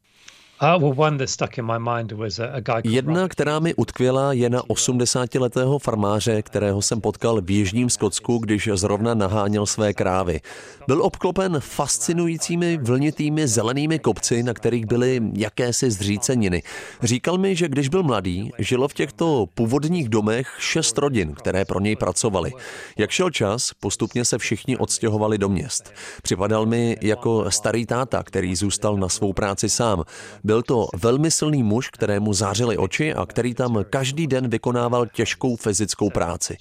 Jedna, 2.91 3.29
která 3.29 3.59
mi 3.59 3.75
utkvěla, 3.75 4.33
je 4.33 4.51
na 4.51 4.63
80-letého 4.63 5.79
farmáře, 5.79 6.43
kterého 6.43 6.83
jsem 6.83 7.01
potkal 7.01 7.41
v 7.41 7.51
Jižním 7.51 7.91
Skotsku, 7.91 8.39
když 8.39 8.69
zrovna 8.75 9.15
naháněl 9.15 9.67
své 9.67 9.93
krávy. 9.93 10.41
Byl 10.87 11.03
obklopen 11.03 11.57
fascinujícími 11.61 12.79
vlnitými 12.83 13.49
zelenými 13.49 13.99
kopci, 13.99 14.43
na 14.43 14.55
kterých 14.55 14.87
byly 14.87 15.21
jakési 15.35 15.91
zříceniny. 15.91 16.63
Říkal 17.03 17.39
mi, 17.39 17.57
že 17.57 17.69
když 17.69 17.89
byl 17.89 18.03
mladý, 18.03 18.51
žilo 18.59 18.89
v 18.89 18.95
těchto 18.95 19.47
původních 19.55 20.09
domech 20.09 20.49
šest 20.59 20.99
rodin, 20.99 21.35
které 21.35 21.65
pro 21.65 21.81
něj 21.81 21.97
pracovali. 21.97 22.53
Jak 22.99 23.11
šel 23.11 23.31
čas, 23.31 23.71
postupně 23.81 24.25
se 24.25 24.39
všichni 24.39 24.77
odstěhovali 24.77 25.39
do 25.39 25.49
měst. 25.49 25.93
Připadal 26.23 26.67
mi 26.67 26.97
jako 27.03 27.51
starý 27.51 27.87
táta, 27.87 28.23
který 28.23 28.57
zůstal 28.57 28.97
na 28.97 29.09
svou 29.09 29.33
práci 29.33 29.69
sám. 29.69 30.05
Byl 30.49 30.63
to 30.63 30.89
velmi 30.97 31.31
silný 31.31 31.63
muž, 31.63 31.89
kterému 31.89 32.33
zářily 32.33 32.77
oči 32.77 33.15
a 33.15 33.27
který 33.27 33.55
tam 33.55 33.85
každý 33.91 34.27
den 34.27 34.49
vykonával 34.49 35.07
těžkou 35.07 35.57
fyzickou 35.57 36.11
práci. 36.11 36.57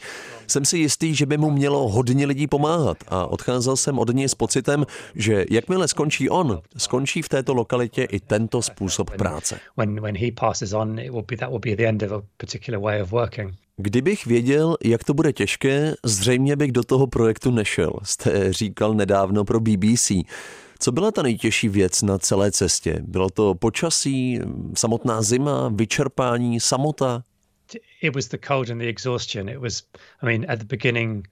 Jsem 0.48 0.66
si 0.66 0.78
jistý, 0.78 1.16
že 1.16 1.26
by 1.26 1.38
mu 1.38 1.52
mělo 1.52 1.90
hodně 1.90 2.26
lidí 2.26 2.48
pomáhat 2.48 2.98
a 3.08 3.26
odcházel 3.26 3.78
jsem 3.78 4.00
od 4.00 4.16
něj 4.16 4.30
s 4.30 4.36
pocitem, 4.36 4.86
že 5.16 5.46
jakmile 5.52 5.88
skončí 5.88 6.30
on, 6.30 6.62
skončí 6.78 7.22
v 7.22 7.30
této 7.30 7.54
lokalitě 7.54 8.04
i 8.04 8.20
tento 8.20 8.62
způsob 8.62 9.12
práce. 9.12 9.60
Kdybych 13.78 14.26
věděl, 14.26 14.78
jak 14.84 15.04
to 15.04 15.14
bude 15.14 15.34
těžké, 15.34 15.94
zřejmě 16.04 16.56
bych 16.56 16.72
do 16.72 16.84
toho 16.84 17.08
projektu 17.08 17.52
nešel, 17.52 17.94
jste 18.04 18.54
říkal 18.54 18.94
nedávno 18.94 19.44
pro 19.44 19.60
BBC. 19.60 20.12
Co 20.80 20.92
byla 20.92 21.12
ta 21.12 21.22
nejtěžší 21.22 21.70
věc 21.70 22.02
na 22.02 22.18
celé 22.18 22.52
cestě? 22.52 23.00
Bylo 23.08 23.30
to 23.30 23.56
počasí, 23.56 24.40
samotná 24.74 25.22
zima, 25.22 25.70
vyčerpání, 25.76 26.60
samota? 26.60 27.24
It 28.02 28.16
was 28.16 28.28
the 28.28 28.38
cold 28.48 28.70
and 28.70 28.80
the 28.80 28.88
exhaustion. 28.88 29.50
It 29.50 29.60
was, 29.60 29.84
I 30.22 30.26
mean, 30.26 30.46
at 30.52 30.60
the 30.60 30.66
beginning, 30.66 31.28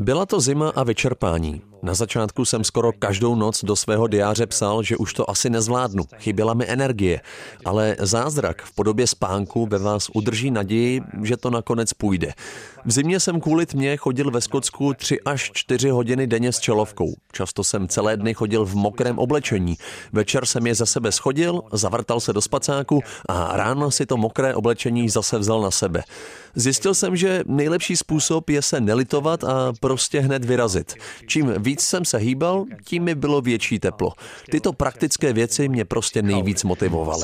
byla 0.00 0.26
to 0.26 0.40
zima 0.40 0.72
a 0.76 0.84
vyčerpání. 0.84 1.62
Na 1.82 1.94
začátku 1.94 2.44
jsem 2.44 2.64
skoro 2.64 2.92
každou 2.92 3.34
noc 3.34 3.64
do 3.64 3.76
svého 3.76 4.06
diáře 4.06 4.46
psal, 4.46 4.82
že 4.82 4.96
už 4.96 5.14
to 5.14 5.30
asi 5.30 5.50
nezvládnu. 5.50 6.04
Chyběla 6.18 6.54
mi 6.54 6.68
energie. 6.68 7.20
Ale 7.64 7.96
zázrak 7.98 8.62
v 8.62 8.74
podobě 8.74 9.06
spánku 9.06 9.66
ve 9.66 9.78
vás 9.78 10.10
udrží 10.14 10.50
naději, 10.50 11.00
že 11.22 11.36
to 11.36 11.50
nakonec 11.50 11.92
půjde. 11.92 12.32
V 12.84 12.90
zimě 12.90 13.20
jsem 13.20 13.40
kvůli 13.40 13.66
tmě 13.66 13.96
chodil 13.96 14.30
ve 14.30 14.40
Skotsku 14.40 14.94
3 14.94 15.20
až 15.20 15.50
4 15.54 15.90
hodiny 15.90 16.26
denně 16.26 16.52
s 16.52 16.60
čelovkou. 16.60 17.14
Často 17.32 17.64
jsem 17.64 17.88
celé 17.88 18.16
dny 18.16 18.34
chodil 18.34 18.64
v 18.64 18.74
mokrém 18.74 19.18
oblečení. 19.18 19.76
Večer 20.12 20.46
jsem 20.46 20.66
je 20.66 20.74
za 20.74 20.86
sebe 20.86 21.12
schodil, 21.12 21.62
zavrtal 21.72 22.20
se 22.20 22.32
do 22.32 22.40
spacáku 22.40 23.00
a 23.28 23.56
ráno 23.56 23.90
si 23.90 24.06
to 24.06 24.16
mokré 24.16 24.54
oblečení 24.54 25.08
zase 25.08 25.38
vzal 25.38 25.60
na 25.60 25.70
sebe. 25.70 26.02
Zjistil 26.54 26.94
jsem, 27.00 27.16
že 27.16 27.42
nejlepší 27.46 27.96
způsob 27.96 28.50
je 28.50 28.62
se 28.62 28.80
nelitovat 28.80 29.44
a 29.44 29.72
prostě 29.80 30.20
hned 30.20 30.44
vyrazit. 30.44 30.94
Čím 31.26 31.54
víc 31.58 31.80
jsem 31.80 32.04
se 32.04 32.18
hýbal, 32.18 32.64
tím 32.84 33.02
mi 33.04 33.14
bylo 33.14 33.40
větší 33.40 33.78
teplo. 33.78 34.12
Tyto 34.50 34.72
praktické 34.72 35.32
věci 35.32 35.68
mě 35.68 35.84
prostě 35.84 36.22
nejvíc 36.22 36.64
motivovaly. 36.64 37.22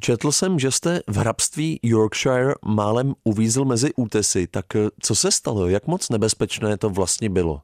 Četl 0.00 0.32
jsem, 0.32 0.58
že 0.58 0.70
jste 0.70 1.00
v 1.06 1.16
hrabství 1.16 1.80
Yorkshire 1.82 2.54
málem 2.64 3.14
uvízl 3.24 3.64
mezi 3.64 3.90
útesy, 3.96 4.46
tak 4.46 4.66
co 5.00 5.14
se 5.14 5.30
stalo? 5.30 5.68
Jak 5.68 5.86
moc 5.86 6.08
nebezpečné 6.08 6.76
to 6.76 6.90
vlastně 6.90 7.30
bylo? 7.30 7.60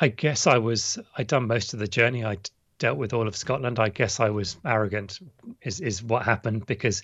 I 0.00 0.08
guess 0.08 0.46
I 0.46 0.58
was, 0.58 0.98
I'd 1.18 1.30
done 1.30 1.46
most 1.46 1.74
of 1.74 1.80
the 1.80 2.00
journey. 2.00 2.24
I 2.24 2.36
dealt 2.80 2.98
with 2.98 3.12
all 3.12 3.28
of 3.28 3.36
Scotland. 3.36 3.78
I 3.78 3.90
guess 3.90 4.20
I 4.20 4.30
was 4.30 4.56
arrogant 4.64 5.12
is, 5.64 5.80
is 5.80 6.02
what 6.02 6.22
happened 6.22 6.64
because 6.66 7.02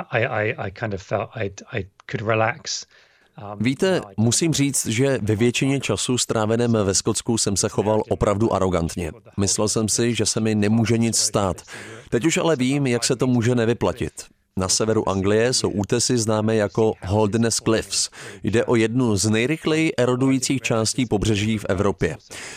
I, 0.00 0.24
I, 0.24 0.54
I 0.58 0.70
kind 0.70 0.94
of 0.94 1.02
felt 1.02 1.30
I, 1.34 1.50
I 1.72 1.86
could 2.10 2.28
relax. 2.28 2.86
Víte, 3.60 4.00
musím 4.16 4.54
říct, 4.54 4.86
že 4.86 5.18
ve 5.22 5.36
většině 5.36 5.80
času 5.80 6.18
stráveném 6.18 6.72
ve 6.84 6.94
Skotsku 6.94 7.38
jsem 7.38 7.56
se 7.56 7.68
choval 7.68 8.02
opravdu 8.08 8.52
arrogantně. 8.52 9.12
Myslel 9.36 9.68
jsem 9.68 9.88
si, 9.88 10.14
že 10.14 10.26
se 10.26 10.40
mi 10.40 10.54
nemůže 10.54 10.98
nic 10.98 11.16
stát. 11.18 11.62
Teď 12.10 12.24
už 12.24 12.36
ale 12.36 12.56
vím, 12.56 12.86
jak 12.86 13.04
se 13.04 13.16
to 13.16 13.26
může 13.26 13.54
nevyplatit. 13.54 14.12
Na 14.58 14.68
severu 14.68 15.08
Anglie 15.08 15.52
jsou 15.52 15.70
útesy 15.70 16.18
známé 16.18 16.56
jako 16.56 16.92
Holderness 17.06 17.56
Cliffs. 17.56 18.10
Jde 18.42 18.64
o 18.64 18.76
jednu 18.76 19.16
z 19.16 19.30
nejrychleji 19.30 19.92
erodujících 19.98 20.62
částí 20.62 21.06
pobřeží 21.06 21.58
v 21.58 21.66
Evropě. 21.68 22.16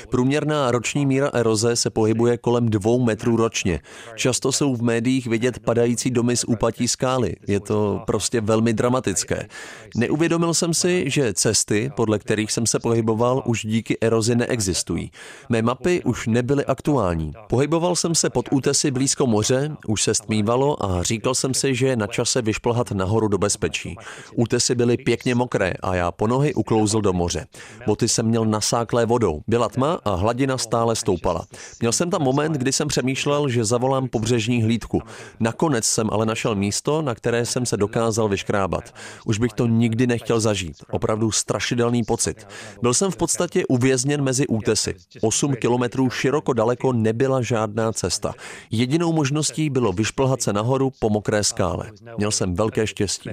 Průměrná 0.09 0.71
roční 0.71 1.05
míra 1.05 1.29
eroze 1.33 1.75
se 1.75 1.89
pohybuje 1.89 2.37
kolem 2.37 2.69
dvou 2.69 3.03
metrů 3.03 3.35
ročně. 3.35 3.79
Často 4.15 4.51
jsou 4.51 4.75
v 4.75 4.81
médiích 4.81 5.27
vidět 5.27 5.59
padající 5.59 6.11
domy 6.11 6.37
z 6.37 6.43
úpatí 6.43 6.87
skály. 6.87 7.35
Je 7.47 7.59
to 7.59 8.01
prostě 8.05 8.41
velmi 8.41 8.73
dramatické. 8.73 9.47
Neuvědomil 9.95 10.53
jsem 10.53 10.73
si, 10.73 11.03
že 11.07 11.33
cesty, 11.33 11.91
podle 11.95 12.19
kterých 12.19 12.51
jsem 12.51 12.65
se 12.65 12.79
pohyboval, 12.79 13.43
už 13.45 13.65
díky 13.65 13.97
erozi 14.01 14.35
neexistují. 14.35 15.11
Mé 15.49 15.61
mapy 15.61 16.03
už 16.03 16.27
nebyly 16.27 16.65
aktuální. 16.65 17.33
Pohyboval 17.49 17.95
jsem 17.95 18.15
se 18.15 18.29
pod 18.29 18.45
útesy 18.51 18.91
blízko 18.91 19.27
moře, 19.27 19.71
už 19.87 20.03
se 20.03 20.13
stmívalo 20.13 20.85
a 20.85 21.03
říkal 21.03 21.35
jsem 21.35 21.53
si, 21.53 21.75
že 21.75 21.90
je 21.91 21.95
na 21.97 22.07
čase 22.07 22.41
vyšplhat 22.41 22.91
nahoru 22.91 23.27
do 23.27 23.37
bezpečí. 23.37 23.95
Útesy 24.35 24.75
byly 24.75 24.97
pěkně 24.97 25.35
mokré 25.35 25.73
a 25.81 25.95
já 25.95 26.11
po 26.11 26.27
nohy 26.27 26.53
uklouzl 26.53 27.01
do 27.01 27.13
moře. 27.13 27.47
Boty 27.85 28.07
jsem 28.07 28.25
měl 28.25 28.45
nasáklé 28.45 29.05
vodou. 29.05 29.41
Byla 29.47 29.69
tma 29.69 29.99
a 30.05 30.15
hladina 30.15 30.57
stále 30.57 30.95
stoupala. 30.95 31.45
Měl 31.79 31.91
jsem 31.91 32.09
tam 32.09 32.21
moment, 32.21 32.53
kdy 32.53 32.71
jsem 32.71 32.87
přemýšlel, 32.87 33.49
že 33.49 33.65
zavolám 33.65 34.07
pobřežní 34.07 34.63
hlídku. 34.63 35.01
Nakonec 35.39 35.85
jsem 35.85 36.09
ale 36.11 36.25
našel 36.25 36.55
místo, 36.55 37.01
na 37.01 37.15
které 37.15 37.45
jsem 37.45 37.65
se 37.65 37.77
dokázal 37.77 38.29
vyškrábat. 38.29 38.95
Už 39.25 39.39
bych 39.39 39.53
to 39.53 39.67
nikdy 39.67 40.07
nechtěl 40.07 40.39
zažít. 40.39 40.77
Opravdu 40.91 41.31
strašidelný 41.31 42.03
pocit. 42.03 42.47
Byl 42.81 42.93
jsem 42.93 43.11
v 43.11 43.15
podstatě 43.15 43.65
uvězněn 43.65 44.21
mezi 44.21 44.47
útesy. 44.47 44.95
8 45.21 45.55
kilometrů 45.55 46.09
široko 46.09 46.53
daleko 46.53 46.93
nebyla 46.93 47.41
žádná 47.41 47.91
cesta. 47.93 48.33
Jedinou 48.71 49.13
možností 49.13 49.69
bylo 49.69 49.91
vyšplhat 49.91 50.41
se 50.41 50.53
nahoru 50.53 50.91
po 50.99 51.09
mokré 51.09 51.43
skále. 51.43 51.70
Měl 52.17 52.31
jsem 52.31 52.55
velké 52.55 52.87
štěstí. 52.87 53.29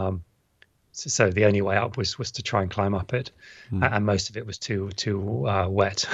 Um, 0.00 0.22
so 0.92 1.30
the 1.30 1.46
only 1.46 1.62
way 1.62 1.78
up 1.78 1.96
was 1.96 2.18
was 2.18 2.30
to 2.32 2.42
try 2.42 2.58
and 2.58 2.72
climb 2.72 2.94
up 2.94 3.12
it, 3.12 3.32
hmm. 3.70 3.82
and 3.82 4.04
most 4.06 4.30
of 4.30 4.36
it 4.36 4.46
was 4.46 4.58
too 4.58 4.90
too 4.94 5.46
uh, 5.46 5.66
wet. 5.68 6.06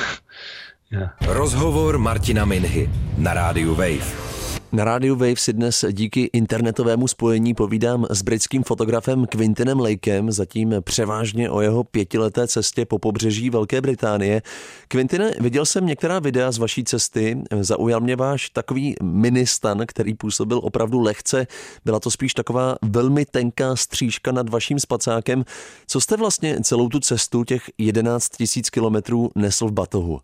yeah. 0.90 1.10
Rozhovor 1.20 1.98
Martina 1.98 2.44
Minhy 2.44 2.90
na 3.16 3.34
rádiu 3.34 3.74
Wave. 3.74 4.37
Na 4.72 4.84
rádiu 4.84 5.16
Wave 5.16 5.36
si 5.36 5.52
dnes 5.52 5.84
díky 5.92 6.30
internetovému 6.32 7.08
spojení 7.08 7.54
povídám 7.54 8.06
s 8.10 8.22
britským 8.22 8.62
fotografem 8.62 9.26
Quintinem 9.26 9.80
Lakem, 9.80 10.32
zatím 10.32 10.74
převážně 10.80 11.50
o 11.50 11.60
jeho 11.60 11.84
pětileté 11.84 12.48
cestě 12.48 12.84
po 12.84 12.98
pobřeží 12.98 13.50
Velké 13.50 13.80
Británie. 13.80 14.42
Quintine, 14.88 15.34
viděl 15.40 15.66
jsem 15.66 15.86
některá 15.86 16.18
videa 16.18 16.52
z 16.52 16.58
vaší 16.58 16.84
cesty, 16.84 17.42
zaujal 17.60 18.00
mě 18.00 18.16
váš 18.16 18.50
takový 18.50 18.94
ministan, 19.02 19.82
který 19.86 20.14
působil 20.14 20.60
opravdu 20.62 21.00
lehce. 21.00 21.46
Byla 21.84 22.00
to 22.00 22.10
spíš 22.10 22.34
taková 22.34 22.76
velmi 22.82 23.24
tenká 23.24 23.76
střížka 23.76 24.32
nad 24.32 24.48
vaším 24.48 24.80
spacákem. 24.80 25.44
Co 25.86 26.00
jste 26.00 26.16
vlastně 26.16 26.60
celou 26.62 26.88
tu 26.88 27.00
cestu, 27.00 27.44
těch 27.44 27.62
11 27.78 28.28
tisíc 28.28 28.70
kilometrů, 28.70 29.30
nesl 29.34 29.68
v 29.68 29.72
batohu? 29.72 30.20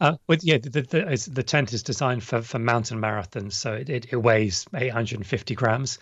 Uh, 0.00 0.16
well, 0.28 0.38
yeah, 0.42 0.58
the, 0.58 0.82
the, 0.82 1.30
the, 1.30 1.42
tent 1.42 1.72
is 1.72 1.82
designed 1.82 2.22
for, 2.22 2.42
for 2.42 2.58
mountain 2.58 3.00
marathons, 3.00 3.52
so 3.52 3.72
it, 3.72 3.88
it, 3.88 4.12
weighs 4.12 4.66
850 4.74 5.54
grams. 5.54 5.98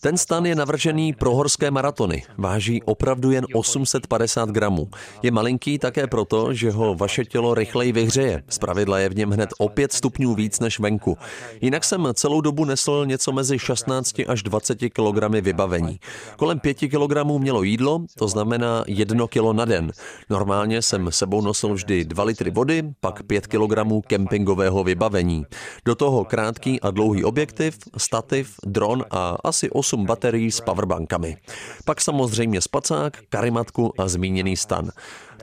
Ten 0.00 0.16
stan 0.16 0.46
je 0.46 0.54
navržený 0.54 1.12
pro 1.12 1.34
horské 1.34 1.70
maratony. 1.70 2.22
Váží 2.38 2.82
opravdu 2.82 3.30
jen 3.30 3.46
850 3.54 4.48
gramů. 4.48 4.88
Je 5.22 5.30
malinký 5.30 5.78
také 5.78 6.06
proto, 6.06 6.52
že 6.52 6.70
ho 6.70 6.94
vaše 6.94 7.24
tělo 7.24 7.54
rychleji 7.54 7.92
vyhřeje. 7.92 8.42
Zpravidla 8.48 8.98
je 8.98 9.08
v 9.08 9.16
něm 9.16 9.30
hned 9.30 9.50
o 9.58 9.68
5 9.68 9.92
stupňů 9.92 10.34
víc 10.34 10.60
než 10.60 10.80
venku. 10.80 11.18
Jinak 11.60 11.84
jsem 11.84 12.08
celou 12.14 12.40
dobu 12.40 12.64
nesl 12.64 13.06
něco 13.06 13.32
mezi 13.32 13.58
16 13.58 14.20
až 14.28 14.42
20 14.42 14.78
kg 14.78 15.40
vybavení. 15.40 16.00
Kolem 16.36 16.60
5 16.60 16.74
kg 16.74 17.24
mělo 17.38 17.62
jídlo, 17.62 18.04
to 18.18 18.28
znamená 18.28 18.84
1 18.86 19.26
kg 19.26 19.52
na 19.52 19.64
den. 19.64 19.92
Normálně 20.30 20.82
jsem 20.82 21.12
sebou 21.12 21.40
nosil 21.40 21.74
vždy 21.74 22.04
2 22.04 22.24
litry 22.24 22.50
vody, 22.50 22.82
pak 23.00 23.23
5 23.26 23.46
kg 23.46 24.06
kempingového 24.06 24.84
vybavení. 24.84 25.46
Do 25.84 25.94
toho 25.94 26.24
krátký 26.24 26.80
a 26.80 26.90
dlouhý 26.90 27.24
objektiv, 27.24 27.78
stativ, 27.96 28.54
dron 28.66 29.04
a 29.10 29.36
asi 29.44 29.70
8 29.70 30.06
baterií 30.06 30.50
s 30.50 30.60
powerbankami. 30.60 31.36
Pak 31.84 32.00
samozřejmě 32.00 32.60
spacák, 32.60 33.18
karimatku 33.28 33.92
a 34.00 34.08
zmíněný 34.08 34.56
stan. 34.56 34.90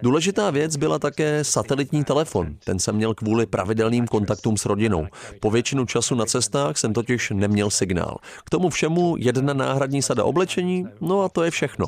Důležitá 0.01 0.49
věc 0.49 0.75
byla 0.75 0.99
také 0.99 1.43
satelitní 1.43 2.03
telefon. 2.03 2.55
Ten 2.65 2.79
jsem 2.79 2.95
měl 2.95 3.13
kvůli 3.13 3.45
pravidelným 3.45 4.07
kontaktům 4.07 4.57
s 4.57 4.65
rodinou. 4.65 5.07
Po 5.39 5.51
většinu 5.51 5.85
času 5.85 6.15
na 6.15 6.25
cestách 6.25 6.77
jsem 6.77 6.93
totiž 6.93 7.29
neměl 7.29 7.69
signál. 7.69 8.17
K 8.45 8.49
tomu 8.49 8.69
všemu 8.69 9.15
jedna 9.17 9.53
náhradní 9.53 10.01
sada 10.01 10.23
oblečení, 10.23 10.87
no 11.01 11.21
a 11.21 11.29
to 11.29 11.43
je 11.43 11.51
všechno. 11.51 11.85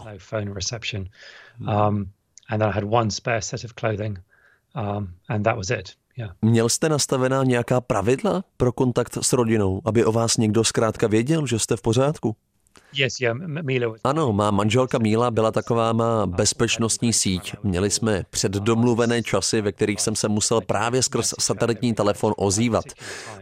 Um, 4.75 5.13
and 5.29 5.43
that 5.43 5.57
was 5.57 5.69
it. 5.69 5.89
Yeah. 6.17 6.35
Měl 6.41 6.69
jste 6.69 6.89
nastavená 6.89 7.43
nějaká 7.43 7.81
pravidla 7.81 8.43
pro 8.57 8.71
kontakt 8.71 9.17
s 9.21 9.33
rodinou, 9.33 9.81
aby 9.85 10.05
o 10.05 10.11
vás 10.11 10.37
někdo 10.37 10.63
zkrátka 10.63 11.07
věděl, 11.07 11.47
že 11.47 11.59
jste 11.59 11.77
v 11.77 11.81
pořádku? 11.81 12.35
Ano, 14.03 14.33
má 14.33 14.51
manželka 14.51 14.97
Míla 14.97 15.31
byla 15.31 15.51
taková 15.51 15.93
má 15.93 16.25
bezpečnostní 16.25 17.13
síť. 17.13 17.53
Měli 17.63 17.89
jsme 17.89 18.23
předdomluvené 18.29 19.23
časy, 19.23 19.61
ve 19.61 19.71
kterých 19.71 20.01
jsem 20.01 20.15
se 20.15 20.27
musel 20.27 20.61
právě 20.61 21.03
skrz 21.03 21.33
satelitní 21.39 21.93
telefon 21.93 22.33
ozývat. 22.37 22.85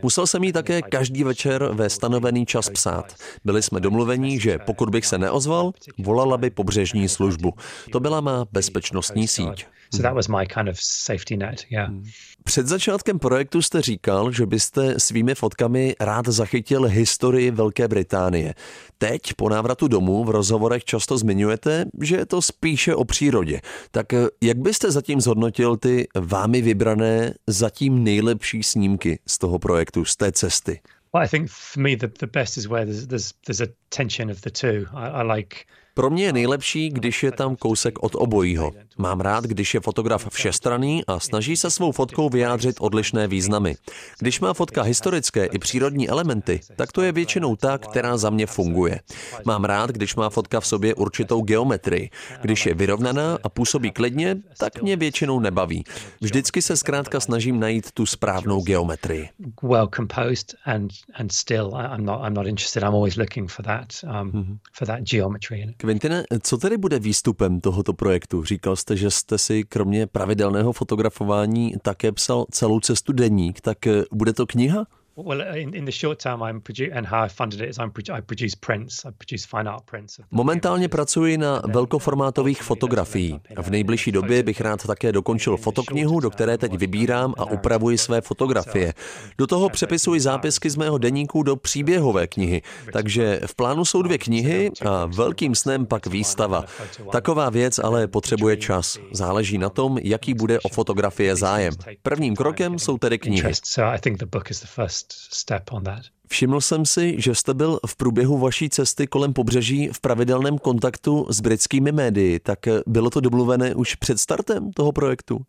Musel 0.02 0.28
jsem 0.28 0.44
jí 0.44 0.54
také 0.54 0.82
každý 0.82 1.24
večer 1.24 1.70
ve 1.74 1.90
stanovený 1.90 2.46
čas 2.46 2.70
psát. 2.70 3.16
Byli 3.46 3.62
jsme 3.62 3.80
domluvení, 3.80 4.40
že 4.40 4.58
pokud 4.66 4.90
bych 4.90 5.06
se 5.06 5.18
neozval, 5.18 5.72
volala 5.98 6.38
by 6.38 6.50
pobřežní 6.50 7.10
službu. 7.10 7.54
To 7.92 8.00
byla 8.00 8.22
má 8.22 8.46
bezpečnostní 8.52 9.28
síť. 9.28 9.66
So 9.94 10.04
that 10.04 10.14
was 10.14 10.28
my 10.28 10.48
kind 10.48 10.70
of 10.70 10.78
safety 10.80 11.38
net, 11.38 11.64
yeah. 11.70 11.92
Před 12.44 12.68
začátkem 12.68 13.20
projektu 13.20 13.62
jste 13.62 13.82
říkal, 13.82 14.32
že 14.32 14.46
byste 14.46 15.00
svými 15.00 15.36
fotkami 15.36 15.96
rád 16.00 16.28
zachytil 16.28 16.84
historii 16.84 17.52
Velké 17.52 17.88
Británie. 17.88 18.54
Teď, 18.98 19.34
po 19.42 19.50
návratu 19.50 19.88
domů, 19.88 20.24
v 20.24 20.30
rozhovorech 20.30 20.84
často 20.84 21.18
zmiňujete, 21.18 21.86
že 22.02 22.16
je 22.16 22.26
to 22.26 22.42
spíše 22.42 22.96
o 22.96 23.06
přírodě. 23.06 23.62
Tak 23.92 24.14
eh, 24.14 24.28
jak 24.42 24.58
byste 24.58 24.92
zatím 24.92 25.22
zhodnotil 25.22 25.78
ty 25.78 26.08
vámi 26.16 26.62
vybrané 26.62 27.34
zatím 27.48 28.04
nejlepší 28.04 28.64
snímky 28.64 29.20
z 29.28 29.38
toho 29.38 29.60
projektu, 29.60 30.06
z 30.06 30.16
té 30.16 30.32
cesty? 30.32 30.82
Well, 31.14 31.24
I 31.24 31.28
think 31.28 31.50
for 31.50 31.84
me 31.84 31.96
the, 31.96 32.08
the 32.20 32.28
best 32.34 32.58
is 32.58 32.66
where 32.66 32.86
there's, 32.86 33.08
there's, 33.08 33.34
there's 33.46 33.62
a 33.62 33.74
tension 33.90 34.32
of 34.32 34.42
the 34.42 34.50
two. 34.50 34.86
I, 34.94 35.10
I 35.10 35.24
like 35.36 35.56
pro 35.94 36.10
mě 36.10 36.24
je 36.24 36.34
nejlepší, 36.34 36.90
když 36.90 37.24
je 37.24 37.32
tam 37.32 37.56
kousek 37.56 38.04
od 38.04 38.16
obojího. 38.16 38.72
Mám 39.02 39.22
rád, 39.22 39.44
když 39.44 39.74
je 39.74 39.80
fotograf 39.80 40.28
všestraný 40.30 41.04
a 41.08 41.20
snaží 41.20 41.58
se 41.58 41.72
svou 41.72 41.92
fotkou 41.92 42.30
vyjádřit 42.30 42.76
odlišné 42.80 43.28
významy. 43.28 43.76
Když 44.20 44.40
má 44.40 44.54
fotka 44.54 44.82
historické 44.82 45.46
i 45.46 45.60
přírodní 45.60 46.10
elementy, 46.10 46.60
tak 46.76 46.92
to 46.92 47.02
je 47.02 47.12
většinou 47.12 47.56
ta, 47.56 47.78
která 47.78 48.18
za 48.18 48.30
mě 48.30 48.46
funguje. 48.46 49.00
Mám 49.46 49.66
rád, 49.66 49.90
když 49.90 50.16
má 50.16 50.30
fotka 50.30 50.60
v 50.60 50.68
sobě 50.68 50.96
určitou 50.96 51.42
geometrii. 51.42 52.10
Když 52.42 52.66
je 52.66 52.74
vyrovnaná 52.74 53.38
a 53.44 53.50
působí 53.50 53.92
klidně, 53.92 54.38
tak 54.60 54.82
mě 54.82 54.96
většinou 54.96 55.40
nebaví. 55.40 55.84
Vždycky 56.22 56.62
se 56.62 56.78
zkrátka 56.78 57.20
snažím 57.20 57.60
najít 57.60 57.92
tu 57.92 58.06
správnou 58.06 58.62
geometrii. 58.62 59.30
Well 59.64 59.90
composed 59.96 60.56
and 60.66 60.92
and 61.14 61.32
still 61.32 61.72
I'm 61.96 62.06
not 62.06 62.22
I'm 62.28 62.34
not 62.34 62.48
interested. 62.48 62.84
I'm 62.84 62.96
always 62.96 63.16
looking 63.16 63.52
for 63.52 63.66
that 63.66 63.94
um, 64.04 64.32
mm-hmm. 64.32 64.58
for 64.74 64.88
that 64.88 65.00
geometry. 65.00 65.74
Kvintine, 65.78 66.24
co 66.42 66.58
tedy 66.58 66.78
bude 66.78 67.00
výstupem 67.00 67.62
tohoto 67.62 67.94
projektu? 67.94 68.44
Říkal 68.44 68.76
jste, 68.76 68.91
že 68.98 69.12
jste 69.12 69.38
si 69.38 69.64
kromě 69.64 70.08
pravidelného 70.08 70.74
fotografování 70.74 71.74
také 71.82 72.12
psal 72.12 72.46
celou 72.52 72.80
cestu 72.80 73.14
deník, 73.14 73.62
tak 73.62 73.88
eh, 73.88 74.04
bude 74.12 74.34
to 74.34 74.46
kniha? 74.48 74.86
Momentálně 80.32 80.90
pracuji 80.90 81.38
na 81.38 81.62
velkoformátových 81.66 82.62
fotografií. 82.62 83.40
V 83.62 83.70
nejbližší 83.70 84.12
době 84.12 84.44
bych 84.44 84.62
rád 84.62 84.88
také 84.88 85.12
dokončil 85.12 85.58
fotoknihu, 85.58 86.20
do 86.20 86.30
které 86.30 86.58
teď 86.58 86.74
vybírám 86.74 87.34
a 87.38 87.46
upravuji 87.46 87.98
své 87.98 88.22
fotografie. 88.22 88.94
Do 89.38 89.48
toho 89.48 89.70
přepisuji 89.70 90.20
zápisky 90.20 90.70
z 90.70 90.76
mého 90.76 90.98
deníku 90.98 91.44
do 91.44 91.56
příběhové 91.56 92.28
knihy. 92.28 92.62
Takže 92.94 93.40
v 93.46 93.56
plánu 93.56 93.86
jsou 93.86 94.02
dvě 94.02 94.18
knihy 94.18 94.72
a 94.86 95.06
velkým 95.06 95.56
snem 95.56 95.86
pak 95.86 96.08
výstava. 96.08 96.64
Taková 97.12 97.50
věc 97.50 97.80
ale 97.80 98.08
potřebuje 98.08 98.58
čas. 98.58 98.98
Záleží 99.12 99.58
na 99.58 99.70
tom, 99.70 99.98
jaký 100.02 100.34
bude 100.34 100.60
o 100.60 100.70
fotografie 100.70 101.36
zájem. 101.36 101.74
Prvním 102.04 102.36
krokem 102.36 102.80
jsou 102.80 102.98
tedy 102.98 103.20
knihy 103.20 103.52
step 105.12 105.64
on 105.72 105.84
that. 105.84 106.02
Všiml 106.28 106.62
jsem 106.62 106.86
si, 106.86 107.22
že 107.22 107.36
jste 107.36 107.54
byl 107.54 107.80
v 107.88 107.96
průběhu 107.96 108.38
vaší 108.38 108.70
cesty 108.70 109.08
kolem 109.08 109.34
pobřeží 109.34 109.90
v 109.94 110.00
pravidelném 110.00 110.58
kontaktu 110.58 111.28
s 111.30 111.42
britskými 111.42 111.92
médii, 111.92 112.40
tak 112.40 112.60
bylo 112.88 113.10
to 113.10 113.20
domluvené 113.20 113.76
už 113.76 113.96
před 113.96 114.20
startem 114.20 114.72
toho 114.72 114.92
projektu? 114.92 115.42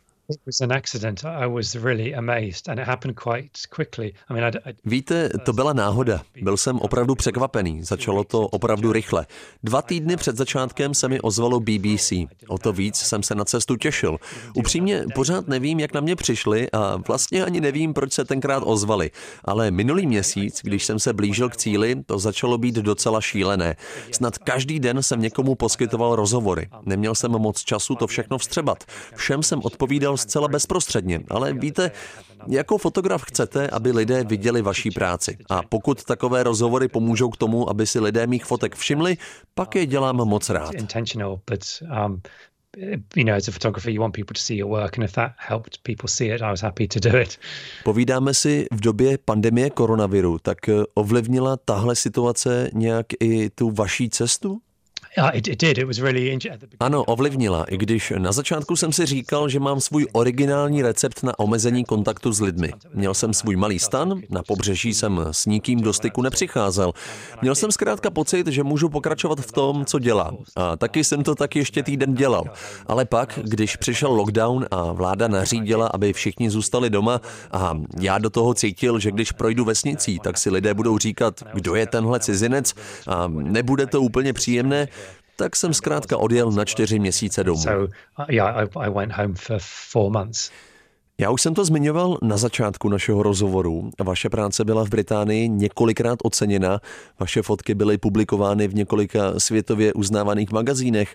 Víte, 4.85 5.29
to 5.45 5.53
byla 5.53 5.73
náhoda. 5.73 6.23
Byl 6.42 6.57
jsem 6.57 6.79
opravdu 6.79 7.14
překvapený. 7.14 7.83
Začalo 7.83 8.25
to 8.25 8.40
opravdu 8.40 8.92
rychle. 8.92 9.27
Dva 9.62 9.83
týdny 9.83 10.16
před 10.16 10.37
začátkem 10.37 10.95
se 10.95 11.09
mi 11.09 11.21
ozvalo 11.21 11.61
BBC. 11.61 12.12
O 12.49 12.59
to 12.59 12.73
víc 12.73 12.97
jsem 12.97 13.23
se 13.23 13.35
na 13.35 13.45
cestu 13.45 13.77
těšil. 13.77 14.18
Upřímně 14.55 15.05
pořád 15.14 15.49
nevím, 15.49 15.81
jak 15.81 15.95
na 15.95 16.01
mě 16.01 16.16
přišli 16.16 16.71
a 16.71 16.97
vlastně 17.09 17.45
ani 17.45 17.61
nevím, 17.61 17.95
proč 17.95 18.12
se 18.12 18.25
tenkrát 18.25 18.62
ozvali. 18.66 19.11
Ale 19.45 19.71
minulý 19.71 20.07
měsíc, 20.07 20.61
když 20.62 20.85
jsem 20.85 20.99
se 20.99 21.12
blížil 21.12 21.49
k 21.49 21.57
cíli, 21.57 22.03
to 22.07 22.18
začalo 22.18 22.59
být 22.59 22.75
docela 22.75 23.21
šílené. 23.21 23.77
Snad 24.11 24.38
každý 24.38 24.81
den 24.81 25.03
jsem 25.03 25.21
někomu 25.21 25.55
poskytoval 25.55 26.16
rozhovory. 26.16 26.68
Neměl 26.83 27.14
jsem 27.14 27.31
moc 27.31 27.61
času 27.61 27.95
to 27.95 28.07
všechno 28.07 28.38
vstřebat. 28.38 28.85
Všem 29.16 29.42
jsem 29.42 29.61
odpovídal 29.62 30.16
zcela 30.23 30.49
bezprostředně, 30.49 31.21
ale 31.31 31.53
víte, 31.53 31.91
jako 32.49 32.79
fotograf 32.79 33.23
chcete, 33.23 33.69
aby 33.69 33.93
lidé 33.93 34.25
viděli 34.25 34.63
vaší 34.63 34.91
práci. 34.91 35.39
A 35.51 35.63
pokud 35.63 36.05
takové 36.05 36.43
rozhovory 36.43 36.89
pomůžou 36.89 37.31
k 37.31 37.37
tomu, 37.37 37.71
aby 37.71 37.87
si 37.87 38.01
lidé 38.01 38.27
mých 38.27 38.45
fotek 38.45 38.75
všimli, 38.77 39.17
pak 39.55 39.75
je 39.75 39.87
dělám 39.87 40.17
moc 40.17 40.51
rád. 40.51 40.75
Um. 40.75 42.21
Povídáme 47.85 48.35
si 48.35 48.67
v 48.73 48.81
době 48.81 49.19
pandemie 49.25 49.71
koronaviru, 49.71 50.39
tak 50.39 50.69
eh, 50.69 50.83
ovlivnila 50.95 51.57
tahle 51.57 51.97
situace 51.97 52.71
nějak 52.73 53.07
i 53.21 53.51
tu 53.51 53.71
vaší 53.71 54.11
cestu? 54.11 54.61
Ano, 56.81 57.05
ovlivnila, 57.05 57.64
i 57.64 57.77
když 57.77 58.12
na 58.18 58.33
začátku 58.33 58.77
jsem 58.77 58.92
si 58.92 59.07
říkal, 59.07 59.48
že 59.48 59.61
mám 59.61 59.81
svůj 59.81 60.07
originální 60.12 60.83
recept 60.83 61.22
na 61.22 61.38
omezení 61.38 61.85
kontaktu 61.85 62.33
s 62.33 62.40
lidmi. 62.40 62.72
Měl 62.94 63.14
jsem 63.14 63.35
svůj 63.35 63.57
malý 63.57 63.79
stan, 63.79 64.20
na 64.31 64.42
pobřeží 64.42 64.94
jsem 64.94 65.20
s 65.31 65.46
nikým 65.46 65.81
do 65.81 65.92
styku 65.92 66.22
nepřicházel. 66.22 66.92
Měl 67.42 67.55
jsem 67.55 67.72
zkrátka 67.72 68.11
pocit, 68.11 68.46
že 68.46 68.62
můžu 68.62 68.88
pokračovat 68.88 69.40
v 69.40 69.53
tom, 69.53 69.85
co 69.85 69.98
dělám. 69.98 70.37
A 70.57 70.77
taky 70.77 71.05
jsem 71.05 71.22
to 71.22 71.35
tak 71.35 71.57
ještě 71.57 71.83
týden 71.83 72.14
dělal. 72.14 72.44
Ale 72.87 73.05
pak, 73.05 73.38
když 73.42 73.77
přišel 73.77 74.12
lockdown 74.12 74.66
a 74.70 74.92
vláda 74.92 75.29
nařídila, 75.29 75.87
aby 75.87 76.12
všichni 76.12 76.51
zůstali 76.51 76.90
doma 76.90 77.20
a 77.53 77.79
já 78.01 78.18
do 78.18 78.31
toho 78.31 78.55
cítil, 78.55 78.98
že 78.98 79.11
když 79.11 79.33
projdu 79.33 79.64
vesnicí, 79.64 80.18
tak 80.18 80.38
si 80.38 80.51
lidé 80.51 80.75
budou 80.75 80.98
říkat, 80.98 81.42
kdo 81.55 81.75
je 81.75 81.87
tenhle 81.87 82.20
cizinec 82.20 82.75
a 83.07 83.29
nebude 83.29 83.87
to 83.87 84.01
úplně 84.01 84.33
příjemné, 84.33 84.88
tak 85.37 85.57
jsem 85.57 85.75
zkrátka 85.75 86.16
odjel 86.16 86.51
na 86.53 86.64
čtyři 86.64 86.99
měsíce 86.99 87.45
domů. 87.45 87.62
Uh, 87.64 87.87
Já 91.18 91.31
už 91.31 91.42
jsem 91.42 91.55
to 91.55 91.64
zmiňoval 91.64 92.18
na 92.23 92.37
začátku 92.37 92.88
našeho 92.88 93.23
rozhovoru. 93.23 93.90
Vaše 94.01 94.29
práce 94.29 94.64
byla 94.64 94.85
v 94.85 94.88
Británii 94.88 95.49
několikrát 95.49 96.18
oceněna, 96.25 96.81
vaše 97.21 97.42
fotky 97.42 97.75
byly 97.75 97.99
publikovány 97.99 98.68
v 98.68 98.75
několika 98.75 99.40
světově 99.40 99.92
uznávaných 99.92 100.51
magazínech. 100.53 101.14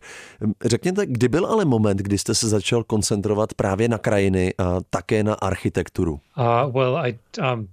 Řekněte, 0.65 1.05
kdy 1.05 1.27
byl 1.27 1.45
ale 1.45 1.65
moment, 1.65 1.97
kdy 1.97 2.17
jste 2.17 2.35
se 2.35 2.49
začal 2.49 2.83
koncentrovat 2.83 3.53
právě 3.53 3.89
na 3.89 3.97
krajiny 3.97 4.53
a 4.57 4.77
také 4.89 5.23
na 5.23 5.33
architekturu? 5.33 6.19
Uh, 6.37 6.73
well, 6.73 6.97
I, 6.97 7.19
um... 7.53 7.67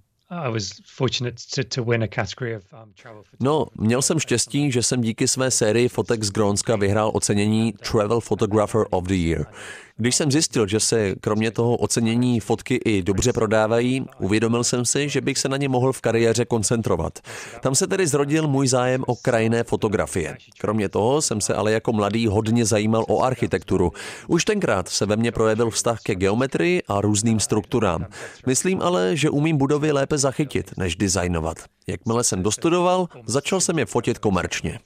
No, 3.41 3.67
měl 3.75 4.03
jsem 4.03 4.19
štěstí, 4.19 4.73
že 4.73 4.83
jsem 4.83 5.01
díky 5.01 5.29
své 5.29 5.51
sérii 5.51 5.89
fotek 5.89 6.25
z 6.25 6.31
Grónska 6.31 6.77
vyhrál 6.77 7.11
ocenění 7.15 7.73
Travel 7.73 8.21
Photographer 8.21 8.85
of 8.91 9.05
the 9.05 9.15
Year. 9.15 9.47
Když 9.97 10.17
jsem 10.17 10.33
zjistil, 10.33 10.67
že 10.67 10.81
se 10.81 11.15
kromě 11.21 11.51
toho 11.51 11.77
ocenění 11.77 12.41
fotky 12.41 12.75
i 12.85 13.03
dobře 13.03 13.33
prodávají, 13.33 14.07
uvědomil 14.19 14.65
jsem 14.65 14.85
si, 14.85 15.09
že 15.09 15.21
bych 15.21 15.39
se 15.39 15.49
na 15.49 15.57
ně 15.57 15.69
mohl 15.69 15.93
v 15.93 16.01
kariéře 16.01 16.45
koncentrovat. 16.45 17.19
Tam 17.61 17.75
se 17.75 17.87
tedy 17.87 18.07
zrodil 18.07 18.49
můj 18.49 18.69
zájem 18.69 19.05
o 19.07 19.17
krajinné 19.17 19.65
fotografie. 19.65 20.37
Kromě 20.61 20.89
toho 20.89 21.23
jsem 21.23 21.41
se 21.41 21.55
ale 21.55 21.73
jako 21.73 21.93
mladý 21.93 22.27
hodně 22.27 22.65
zajímal 22.65 23.05
o 23.09 23.23
architekturu. 23.23 23.93
Už 24.29 24.45
tenkrát 24.45 24.89
se 24.89 25.07
ve 25.07 25.17
mně 25.17 25.33
projevil 25.33 25.71
vztah 25.71 26.01
ke 26.03 26.15
geometrii 26.15 26.83
a 26.89 27.01
různým 27.01 27.41
strukturám. 27.41 28.07
Myslím 28.47 28.83
ale, 28.83 29.17
že 29.17 29.31
umím 29.31 29.57
budovy 29.57 29.93
lépe 29.93 30.19
zachytit, 30.19 30.71
než 30.77 30.97
designovat. 30.97 31.57
Jakmile 31.87 32.25
jsem 32.25 32.43
dostudoval, 32.43 33.09
začal 33.27 33.61
jsem 33.61 33.79
je 33.79 33.87
fotit 33.87 34.19
komerčně. 34.19 34.81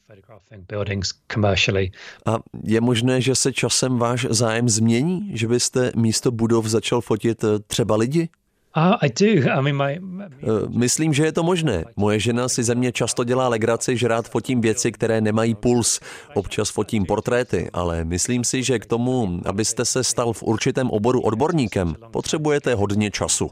A 2.27 2.39
je 2.65 2.81
možné, 2.81 3.21
že 3.21 3.35
se 3.35 3.53
časem 3.53 3.99
váš 3.99 4.27
zájem 4.31 4.69
změní, 4.69 5.31
že 5.35 5.49
byste 5.49 5.93
místo 5.97 6.31
budov 6.31 6.67
začal 6.67 7.01
fotit 7.01 7.45
třeba 7.67 7.97
lidi? 7.97 8.29
Eh, 10.43 10.47
myslím, 10.69 11.13
že 11.15 11.25
je 11.25 11.33
to 11.33 11.43
možné. 11.43 11.85
Moje 11.97 12.21
žena 12.21 12.49
si 12.49 12.63
ze 12.63 12.75
mě 12.75 12.93
často 12.93 13.25
dělá 13.25 13.49
legraci, 13.49 13.97
že 13.97 14.09
rád 14.09 14.29
fotím 14.29 14.61
věci, 14.61 14.93
které 14.93 15.21
nemají 15.21 15.55
puls. 15.55 16.01
Občas 16.35 16.71
fotím 16.71 17.07
portréty, 17.07 17.71
ale 17.73 18.05
myslím 18.05 18.45
si, 18.45 18.63
že 18.63 18.79
k 18.79 18.87
tomu, 18.87 19.41
abyste 19.45 19.85
se 19.85 20.05
stal 20.05 20.33
v 20.33 20.43
určitém 20.43 20.91
oboru 20.91 21.21
odborníkem, 21.21 21.95
potřebujete 22.11 22.75
hodně 22.75 23.11
času. 23.11 23.51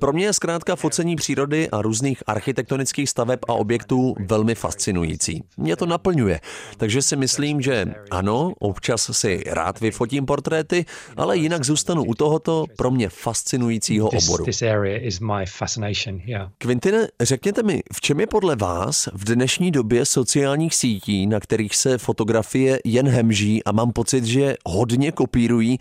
Pro 0.00 0.12
mě 0.12 0.24
je 0.24 0.32
zkrátka 0.32 0.76
focení 0.76 1.16
přírody 1.16 1.70
a 1.70 1.82
různých 1.82 2.22
architektonických 2.26 3.10
staveb 3.10 3.40
a 3.48 3.52
objektů 3.52 4.14
velmi 4.28 4.54
fascinující. 4.54 5.42
Mě 5.56 5.76
to 5.76 5.86
naplňuje. 5.86 6.40
Takže 6.76 7.02
si 7.02 7.16
myslím, 7.16 7.60
že 7.60 7.86
ano, 8.10 8.52
občas 8.58 9.10
si 9.12 9.42
rád 9.46 9.80
vyfotím 9.80 10.26
portréty, 10.26 10.84
ale 11.16 11.36
jinak 11.36 11.64
zůstanu 11.64 12.04
u 12.04 12.14
tohoto 12.14 12.64
pro 12.76 12.90
mě 12.90 13.08
fascinujícího 13.08 14.08
oboru 14.08 14.44
area 14.64 14.98
is 14.98 15.20
my 15.20 15.46
fascination. 15.46 16.22
Quintine, 16.58 17.08
řekněte 17.20 17.62
mi, 17.62 17.82
v 17.92 18.00
čem 18.00 18.20
je 18.20 18.26
podle 18.26 18.56
vás 18.56 19.08
v 19.12 19.24
dnešní 19.24 19.70
době 19.70 20.04
sociálních 20.06 20.74
sítí, 20.74 21.26
na 21.26 21.40
kterých 21.40 21.76
se 21.76 21.98
fotografie 21.98 22.78
jen 22.84 23.08
hemží 23.08 23.64
a 23.64 23.72
mám 23.72 23.92
pocit, 23.92 24.24
že 24.24 24.54
hodně 24.66 25.12
kopírují, 25.12 25.78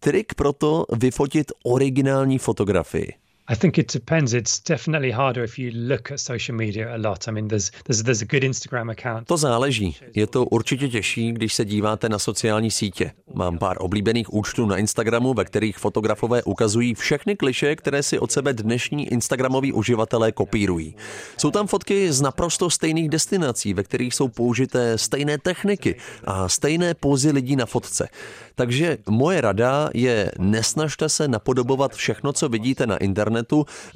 trik 0.00 0.34
pro 0.34 0.52
to 0.52 0.84
vyfotit 0.92 1.52
originální 1.64 2.38
fotografii? 2.38 3.23
I 3.46 3.56
think 3.56 3.78
it 3.78 3.92
depends. 3.92 4.32
It's 4.32 4.58
definitely 4.68 5.10
harder 5.10 5.44
if 5.44 5.58
you 5.58 5.70
look 5.74 6.10
at 6.10 6.20
social 6.20 6.56
media 6.56 6.94
a 6.94 6.96
lot. 6.96 7.28
I 7.28 7.30
mean, 7.30 7.48
there's, 7.48 7.70
there's, 7.84 8.02
there's 8.02 8.22
a 8.22 8.24
good 8.24 8.44
Instagram 8.44 8.90
account. 8.90 9.28
To 9.28 9.36
záleží. 9.36 9.96
Je 10.14 10.26
to 10.26 10.44
určitě 10.44 10.88
těžší, 10.88 11.32
když 11.32 11.54
se 11.54 11.64
díváte 11.64 12.08
na 12.08 12.18
sociální 12.18 12.70
sítě. 12.70 13.12
Mám 13.34 13.58
pár 13.58 13.76
oblíbených 13.80 14.34
účtů 14.34 14.66
na 14.66 14.76
Instagramu, 14.76 15.34
ve 15.34 15.44
kterých 15.44 15.78
fotografové 15.78 16.42
ukazují 16.42 16.94
všechny 16.94 17.36
kliše, 17.36 17.76
které 17.76 18.02
si 18.02 18.18
od 18.18 18.32
sebe 18.32 18.52
dnešní 18.52 19.08
Instagramoví 19.08 19.72
uživatelé 19.72 20.32
kopírují. 20.32 20.96
Jsou 21.36 21.50
tam 21.50 21.66
fotky 21.66 22.12
z 22.12 22.20
naprosto 22.20 22.70
stejných 22.70 23.08
destinací, 23.08 23.74
ve 23.74 23.82
kterých 23.82 24.14
jsou 24.14 24.28
použité 24.28 24.98
stejné 24.98 25.38
techniky 25.38 25.96
a 26.24 26.48
stejné 26.48 26.94
pózy 26.94 27.30
lidí 27.30 27.56
na 27.56 27.66
fotce. 27.66 28.08
Takže 28.54 28.98
moje 29.08 29.40
rada 29.40 29.90
je 29.94 30.32
nesnažte 30.38 31.08
se 31.08 31.28
napodobovat 31.28 31.94
všechno, 31.94 32.32
co 32.32 32.48
vidíte 32.48 32.86
na 32.86 32.96
internetu 32.96 33.33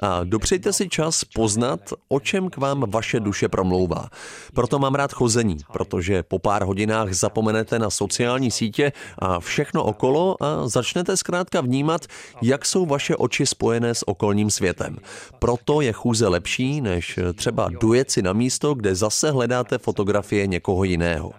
a 0.00 0.24
dopřejte 0.24 0.72
si 0.72 0.88
čas 0.88 1.24
poznat, 1.24 1.80
o 2.08 2.20
čem 2.20 2.50
k 2.50 2.56
vám 2.56 2.90
vaše 2.90 3.20
duše 3.20 3.48
promlouvá. 3.48 4.08
Proto 4.54 4.78
mám 4.78 4.94
rád 4.94 5.12
chození, 5.12 5.58
protože 5.72 6.22
po 6.22 6.38
pár 6.38 6.62
hodinách 6.62 7.12
zapomenete 7.12 7.78
na 7.78 7.90
sociální 7.90 8.50
sítě 8.50 8.92
a 9.18 9.40
všechno 9.40 9.84
okolo 9.84 10.36
a 10.42 10.68
začnete 10.68 11.16
zkrátka 11.16 11.60
vnímat, 11.60 12.06
jak 12.42 12.66
jsou 12.66 12.86
vaše 12.86 13.16
oči 13.16 13.46
spojené 13.46 13.94
s 13.94 14.08
okolním 14.08 14.50
světem. 14.50 14.96
Proto 15.38 15.80
je 15.80 15.92
chůze 15.92 16.28
lepší, 16.28 16.80
než 16.80 17.18
třeba 17.34 17.68
dojet 17.80 18.10
si 18.10 18.22
na 18.22 18.32
místo, 18.32 18.74
kde 18.74 18.94
zase 18.94 19.30
hledáte 19.30 19.78
fotografie 19.78 20.46
někoho 20.46 20.84
jiného. 20.84 21.32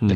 Hmm. 0.00 0.08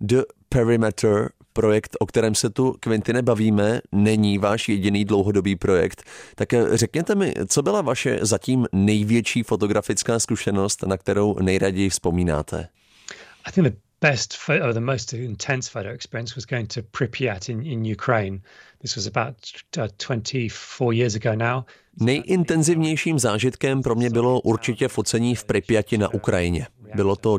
The 0.00 0.22
Perimeter, 0.48 1.30
projekt, 1.52 1.96
o 2.00 2.06
kterém 2.06 2.34
se 2.34 2.50
tu 2.50 2.76
Quintine 2.80 3.22
bavíme, 3.22 3.80
není 3.92 4.38
váš 4.38 4.68
jediný 4.68 5.04
dlouhodobý 5.04 5.56
projekt. 5.56 6.02
Tak 6.34 6.52
eh, 6.52 6.76
řekněte 6.76 7.14
mi, 7.14 7.34
co 7.48 7.62
byla 7.62 7.82
vaše 7.82 8.18
zatím 8.22 8.66
největší 8.72 9.42
fotografická 9.42 10.18
zkušenost, 10.18 10.82
na 10.82 10.96
kterou 10.96 11.38
nejraději 11.38 11.90
vzpomínáte? 11.90 12.68
I 13.44 13.52
think 13.52 13.66
the 13.66 13.76
best 14.00 14.34
or 14.62 14.72
the 14.72 14.80
most 14.80 15.12
intense 15.12 15.70
photo 15.70 15.88
experience 15.88 16.34
was 16.36 16.46
going 16.46 16.68
to 16.74 16.82
Pripyat 16.82 17.48
in, 17.48 17.66
in 17.66 17.92
Ukraine. 17.92 18.38
This 18.80 18.96
was 18.96 19.06
about 19.06 19.34
uh, 19.78 19.88
24 19.98 20.92
years 20.92 21.14
ago 21.14 21.36
now. 21.36 21.64
Nejintenzivnějším 22.00 23.18
zážitkem 23.18 23.82
pro 23.82 23.94
mě 23.94 24.10
bylo 24.10 24.40
určitě 24.40 24.88
focení 24.88 25.34
v 25.34 25.44
Pripyati 25.44 25.98
na 25.98 26.14
Ukrajině. 26.14 26.66
Bylo 26.94 27.16
to 27.16 27.38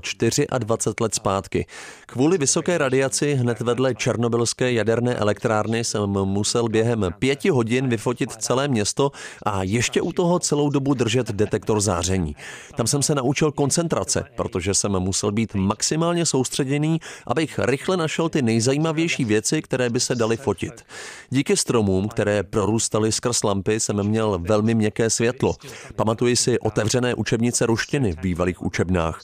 24 0.59 0.95
let 1.01 1.15
zpátky. 1.15 1.65
Kvůli 2.05 2.37
vysoké 2.37 2.77
radiaci 2.77 3.33
hned 3.33 3.59
vedle 3.59 3.95
černobylské 3.95 4.71
jaderné 4.71 5.15
elektrárny 5.15 5.83
jsem 5.83 6.09
musel 6.09 6.69
během 6.69 7.05
pěti 7.19 7.49
hodin 7.49 7.89
vyfotit 7.89 8.31
celé 8.31 8.67
město 8.67 9.11
a 9.43 9.63
ještě 9.63 10.01
u 10.01 10.11
toho 10.11 10.39
celou 10.39 10.69
dobu 10.69 10.93
držet 10.93 11.31
detektor 11.31 11.81
záření. 11.81 12.35
Tam 12.75 12.87
jsem 12.87 13.03
se 13.03 13.15
naučil 13.15 13.51
koncentrace, 13.51 14.25
protože 14.35 14.73
jsem 14.73 14.91
musel 14.91 15.31
být 15.31 15.55
maximálně 15.55 16.25
soustředěný, 16.25 16.99
abych 17.27 17.59
rychle 17.59 17.97
našel 17.97 18.29
ty 18.29 18.41
nejzajímavější 18.41 19.25
věci, 19.25 19.61
které 19.61 19.89
by 19.89 19.99
se 19.99 20.15
daly 20.15 20.37
fotit. 20.37 20.85
Díky 21.29 21.57
stromům, 21.57 22.07
které 22.07 22.43
prorůstaly 22.43 23.11
skrz 23.11 23.43
lampy, 23.43 23.79
jsem 23.79 24.03
měl 24.03 24.39
velmi 24.41 24.75
měkké 24.75 25.09
světlo. 25.09 25.55
Pamatuji 25.95 26.35
si 26.35 26.59
otevřené 26.59 27.15
učebnice 27.15 27.65
ruštiny 27.65 28.11
v 28.11 28.19
bývalých 28.19 28.61
učebnách. 28.61 29.21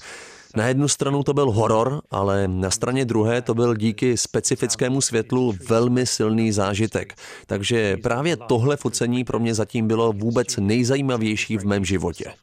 Na 0.58 0.67
jednu 0.67 0.88
stranu 0.88 1.24
to 1.24 1.34
byl 1.34 1.52
horor, 1.52 2.02
ale 2.12 2.48
na 2.48 2.72
straně 2.72 3.06
druhé 3.06 3.41
to 3.41 3.54
byl 3.54 3.76
díky 3.76 4.17
specifickému 4.17 5.02
světlu 5.02 5.54
velmi 5.70 6.06
silný 6.06 6.52
zážitek. 6.52 7.13
Takže 7.46 7.98
právě 7.98 8.38
tohle 8.38 8.78
focení 8.78 9.24
pro 9.24 9.39
mě 9.39 9.54
zatím 9.54 9.88
bylo 9.88 10.13
vůbec 10.13 10.58
nejzajímavější 10.58 11.58
v 11.58 11.65
mém 11.65 11.86
životě. 11.86 12.34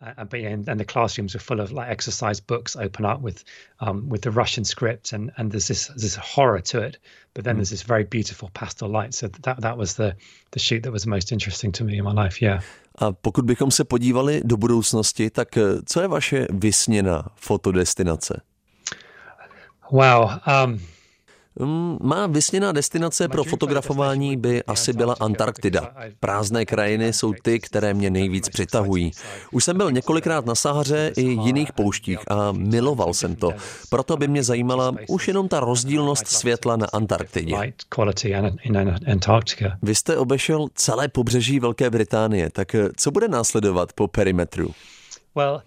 And, 0.00 0.34
and, 0.34 0.68
and 0.68 0.80
the 0.80 0.84
classrooms 0.84 1.34
are 1.34 1.38
full 1.38 1.60
of 1.60 1.72
like 1.72 1.90
exercise 1.90 2.40
books 2.40 2.76
open 2.76 3.04
up 3.04 3.20
with 3.20 3.44
um, 3.80 4.08
with 4.08 4.22
the 4.22 4.30
Russian 4.30 4.64
script 4.64 5.12
and 5.12 5.30
and 5.36 5.52
there's 5.52 5.68
this 5.68 5.88
this 5.96 6.16
horror 6.16 6.60
to 6.60 6.80
it 6.80 6.98
but 7.34 7.44
then 7.44 7.54
mm. 7.54 7.58
there's 7.58 7.70
this 7.70 7.82
very 7.82 8.04
beautiful 8.04 8.50
pastel 8.54 8.88
light 8.88 9.14
so 9.14 9.28
that 9.28 9.60
that 9.60 9.76
was 9.76 9.94
the 9.94 10.16
the 10.50 10.58
shoot 10.58 10.82
that 10.82 10.92
was 10.92 11.06
most 11.06 11.32
interesting 11.32 11.72
to 11.72 11.84
me 11.84 11.98
in 11.98 12.04
my 12.04 12.12
life 12.12 12.42
yeah 12.42 12.60
A 12.98 13.12
pokud 13.12 13.44
bychom 13.44 13.70
se 13.70 13.84
podívali 13.84 14.40
do 14.44 14.56
budoucnosti, 14.56 15.30
tak 15.30 15.56
eh, 15.56 15.62
co 15.86 16.00
je 16.00 16.08
vaše 16.08 16.46
vysněná 16.50 17.28
fotodestinace? 17.34 18.40
Wow, 19.90 20.30
um, 20.46 20.80
má 22.02 22.26
vysněná 22.26 22.72
destinace 22.72 23.28
pro 23.28 23.44
fotografování 23.44 24.36
by 24.36 24.62
asi 24.64 24.92
byla 24.92 25.16
Antarktida. 25.20 25.94
Prázdné 26.20 26.66
krajiny 26.66 27.12
jsou 27.12 27.32
ty, 27.42 27.60
které 27.60 27.94
mě 27.94 28.10
nejvíc 28.10 28.48
přitahují. 28.48 29.10
Už 29.52 29.64
jsem 29.64 29.76
byl 29.76 29.90
několikrát 29.90 30.46
na 30.46 30.54
Sahaře 30.54 31.12
i 31.16 31.22
jiných 31.22 31.72
pouštích 31.72 32.18
a 32.30 32.52
miloval 32.52 33.14
jsem 33.14 33.36
to. 33.36 33.52
Proto 33.90 34.16
by 34.16 34.28
mě 34.28 34.42
zajímala 34.42 34.94
už 35.08 35.28
jenom 35.28 35.48
ta 35.48 35.60
rozdílnost 35.60 36.26
světla 36.26 36.76
na 36.76 36.86
Antarktidě. 36.92 37.72
Vy 39.82 39.94
jste 39.94 40.16
obešel 40.16 40.66
celé 40.74 41.08
pobřeží 41.08 41.60
Velké 41.60 41.90
Británie, 41.90 42.50
tak 42.50 42.76
co 42.96 43.10
bude 43.10 43.28
následovat 43.28 43.92
po 43.92 44.08
perimetru? 44.08 44.70
Well, 45.34 45.62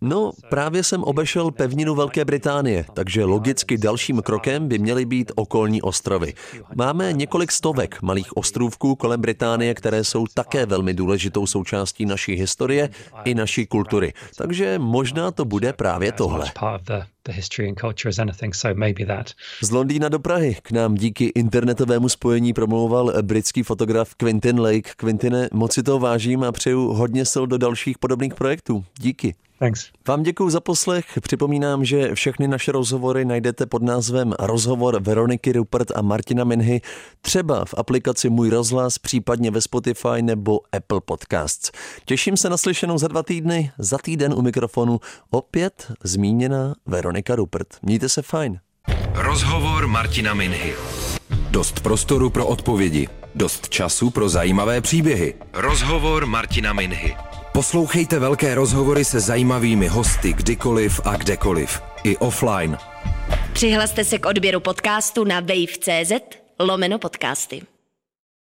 No, 0.00 0.32
právě 0.48 0.84
jsem 0.84 1.02
obešel 1.02 1.50
pevninu 1.50 1.94
Velké 1.94 2.24
Británie, 2.24 2.84
takže 2.94 3.24
logicky 3.24 3.78
dalším 3.78 4.22
krokem 4.22 4.68
by 4.68 4.78
měly 4.78 5.04
být 5.04 5.32
okolní 5.34 5.82
ostrovy. 5.82 6.34
Máme 6.74 7.12
několik 7.12 7.52
stovek 7.52 8.02
malých 8.02 8.36
ostrůvků 8.36 8.94
kolem 8.94 9.20
Británie, 9.20 9.74
které 9.74 10.04
jsou 10.04 10.26
také 10.34 10.66
velmi 10.66 10.94
důležitou 10.94 11.46
součástí 11.46 12.06
naší 12.06 12.34
historie 12.34 12.88
i 13.24 13.34
naší 13.34 13.66
kultury. 13.66 14.12
Takže 14.36 14.78
možná 14.78 15.30
to 15.30 15.44
bude 15.44 15.72
právě 15.72 16.12
tohle 16.12 16.52
the 17.24 17.32
history 17.32 17.68
and 17.68 17.80
culture 17.80 18.08
as 18.08 18.18
anything, 18.18 18.54
so 18.54 18.74
maybe 18.74 19.06
that. 19.06 19.30
Z 19.62 19.70
Londýna 19.70 20.08
do 20.08 20.18
Prahy 20.18 20.56
k 20.62 20.72
nám 20.72 20.94
díky 20.94 21.24
internetovému 21.24 22.08
spojení 22.08 22.52
promlouval 22.52 23.12
britský 23.22 23.62
fotograf 23.62 24.14
Quentin 24.14 24.60
Lake. 24.60 24.90
Quintine, 24.96 25.48
moc 25.52 25.72
si 25.72 25.82
to 25.82 25.98
vážím 25.98 26.44
a 26.44 26.52
přeju 26.52 26.92
hodně 26.92 27.24
sil 27.32 27.44
do 27.46 27.58
dalších 27.58 27.98
podobných 27.98 28.34
projektů. 28.34 28.84
Díky. 29.00 29.34
Thanks. 29.60 29.90
Vám 30.08 30.22
děkuji 30.22 30.50
za 30.50 30.60
poslech. 30.60 31.04
Připomínám, 31.22 31.84
že 31.84 32.14
všechny 32.14 32.48
naše 32.48 32.72
rozhovory 32.72 33.24
najdete 33.24 33.66
pod 33.66 33.82
názvem 33.82 34.34
Rozhovor 34.38 35.02
Veroniky 35.02 35.52
Rupert 35.52 35.90
a 35.96 36.02
Martina 36.02 36.44
Minhy 36.44 36.80
třeba 37.20 37.64
v 37.64 37.74
aplikaci 37.76 38.30
Můj 38.30 38.50
rozhlas, 38.50 38.98
případně 38.98 39.50
ve 39.50 39.60
Spotify 39.60 40.22
nebo 40.22 40.60
Apple 40.72 41.00
Podcasts. 41.04 41.70
Těším 42.04 42.36
se 42.36 42.50
na 42.50 42.56
slyšenou 42.56 42.98
za 42.98 43.08
dva 43.08 43.22
týdny. 43.22 43.72
Za 43.78 43.98
týden 43.98 44.34
u 44.34 44.42
mikrofonu 44.42 45.00
opět 45.30 45.92
zmíněná 46.04 46.74
Veronika 46.86 47.36
Rupert. 47.36 47.68
Mějte 47.82 48.08
se 48.08 48.22
fajn. 48.22 48.60
Rozhovor 49.14 49.86
Martina 49.86 50.34
Minhy. 50.34 50.74
Dost 51.50 51.80
prostoru 51.80 52.30
pro 52.30 52.46
odpovědi. 52.46 53.08
Dost 53.34 53.68
času 53.68 54.10
pro 54.10 54.28
zajímavé 54.28 54.80
příběhy. 54.80 55.34
Rozhovor 55.52 56.26
Martina 56.26 56.72
Minhy. 56.72 57.16
Poslouchejte 57.52 58.18
velké 58.18 58.54
rozhovory 58.54 59.04
se 59.04 59.20
zajímavými 59.20 59.88
hosty 59.88 60.32
kdykoliv 60.32 61.00
a 61.04 61.16
kdekoliv. 61.16 61.82
I 62.04 62.16
offline. 62.16 62.78
Přihlaste 63.52 64.04
se 64.04 64.18
k 64.18 64.26
odběru 64.26 64.60
podcastu 64.60 65.24
na 65.24 65.40
wave.cz 65.40 66.12
lomeno 66.60 66.98
podcasty. 66.98 67.62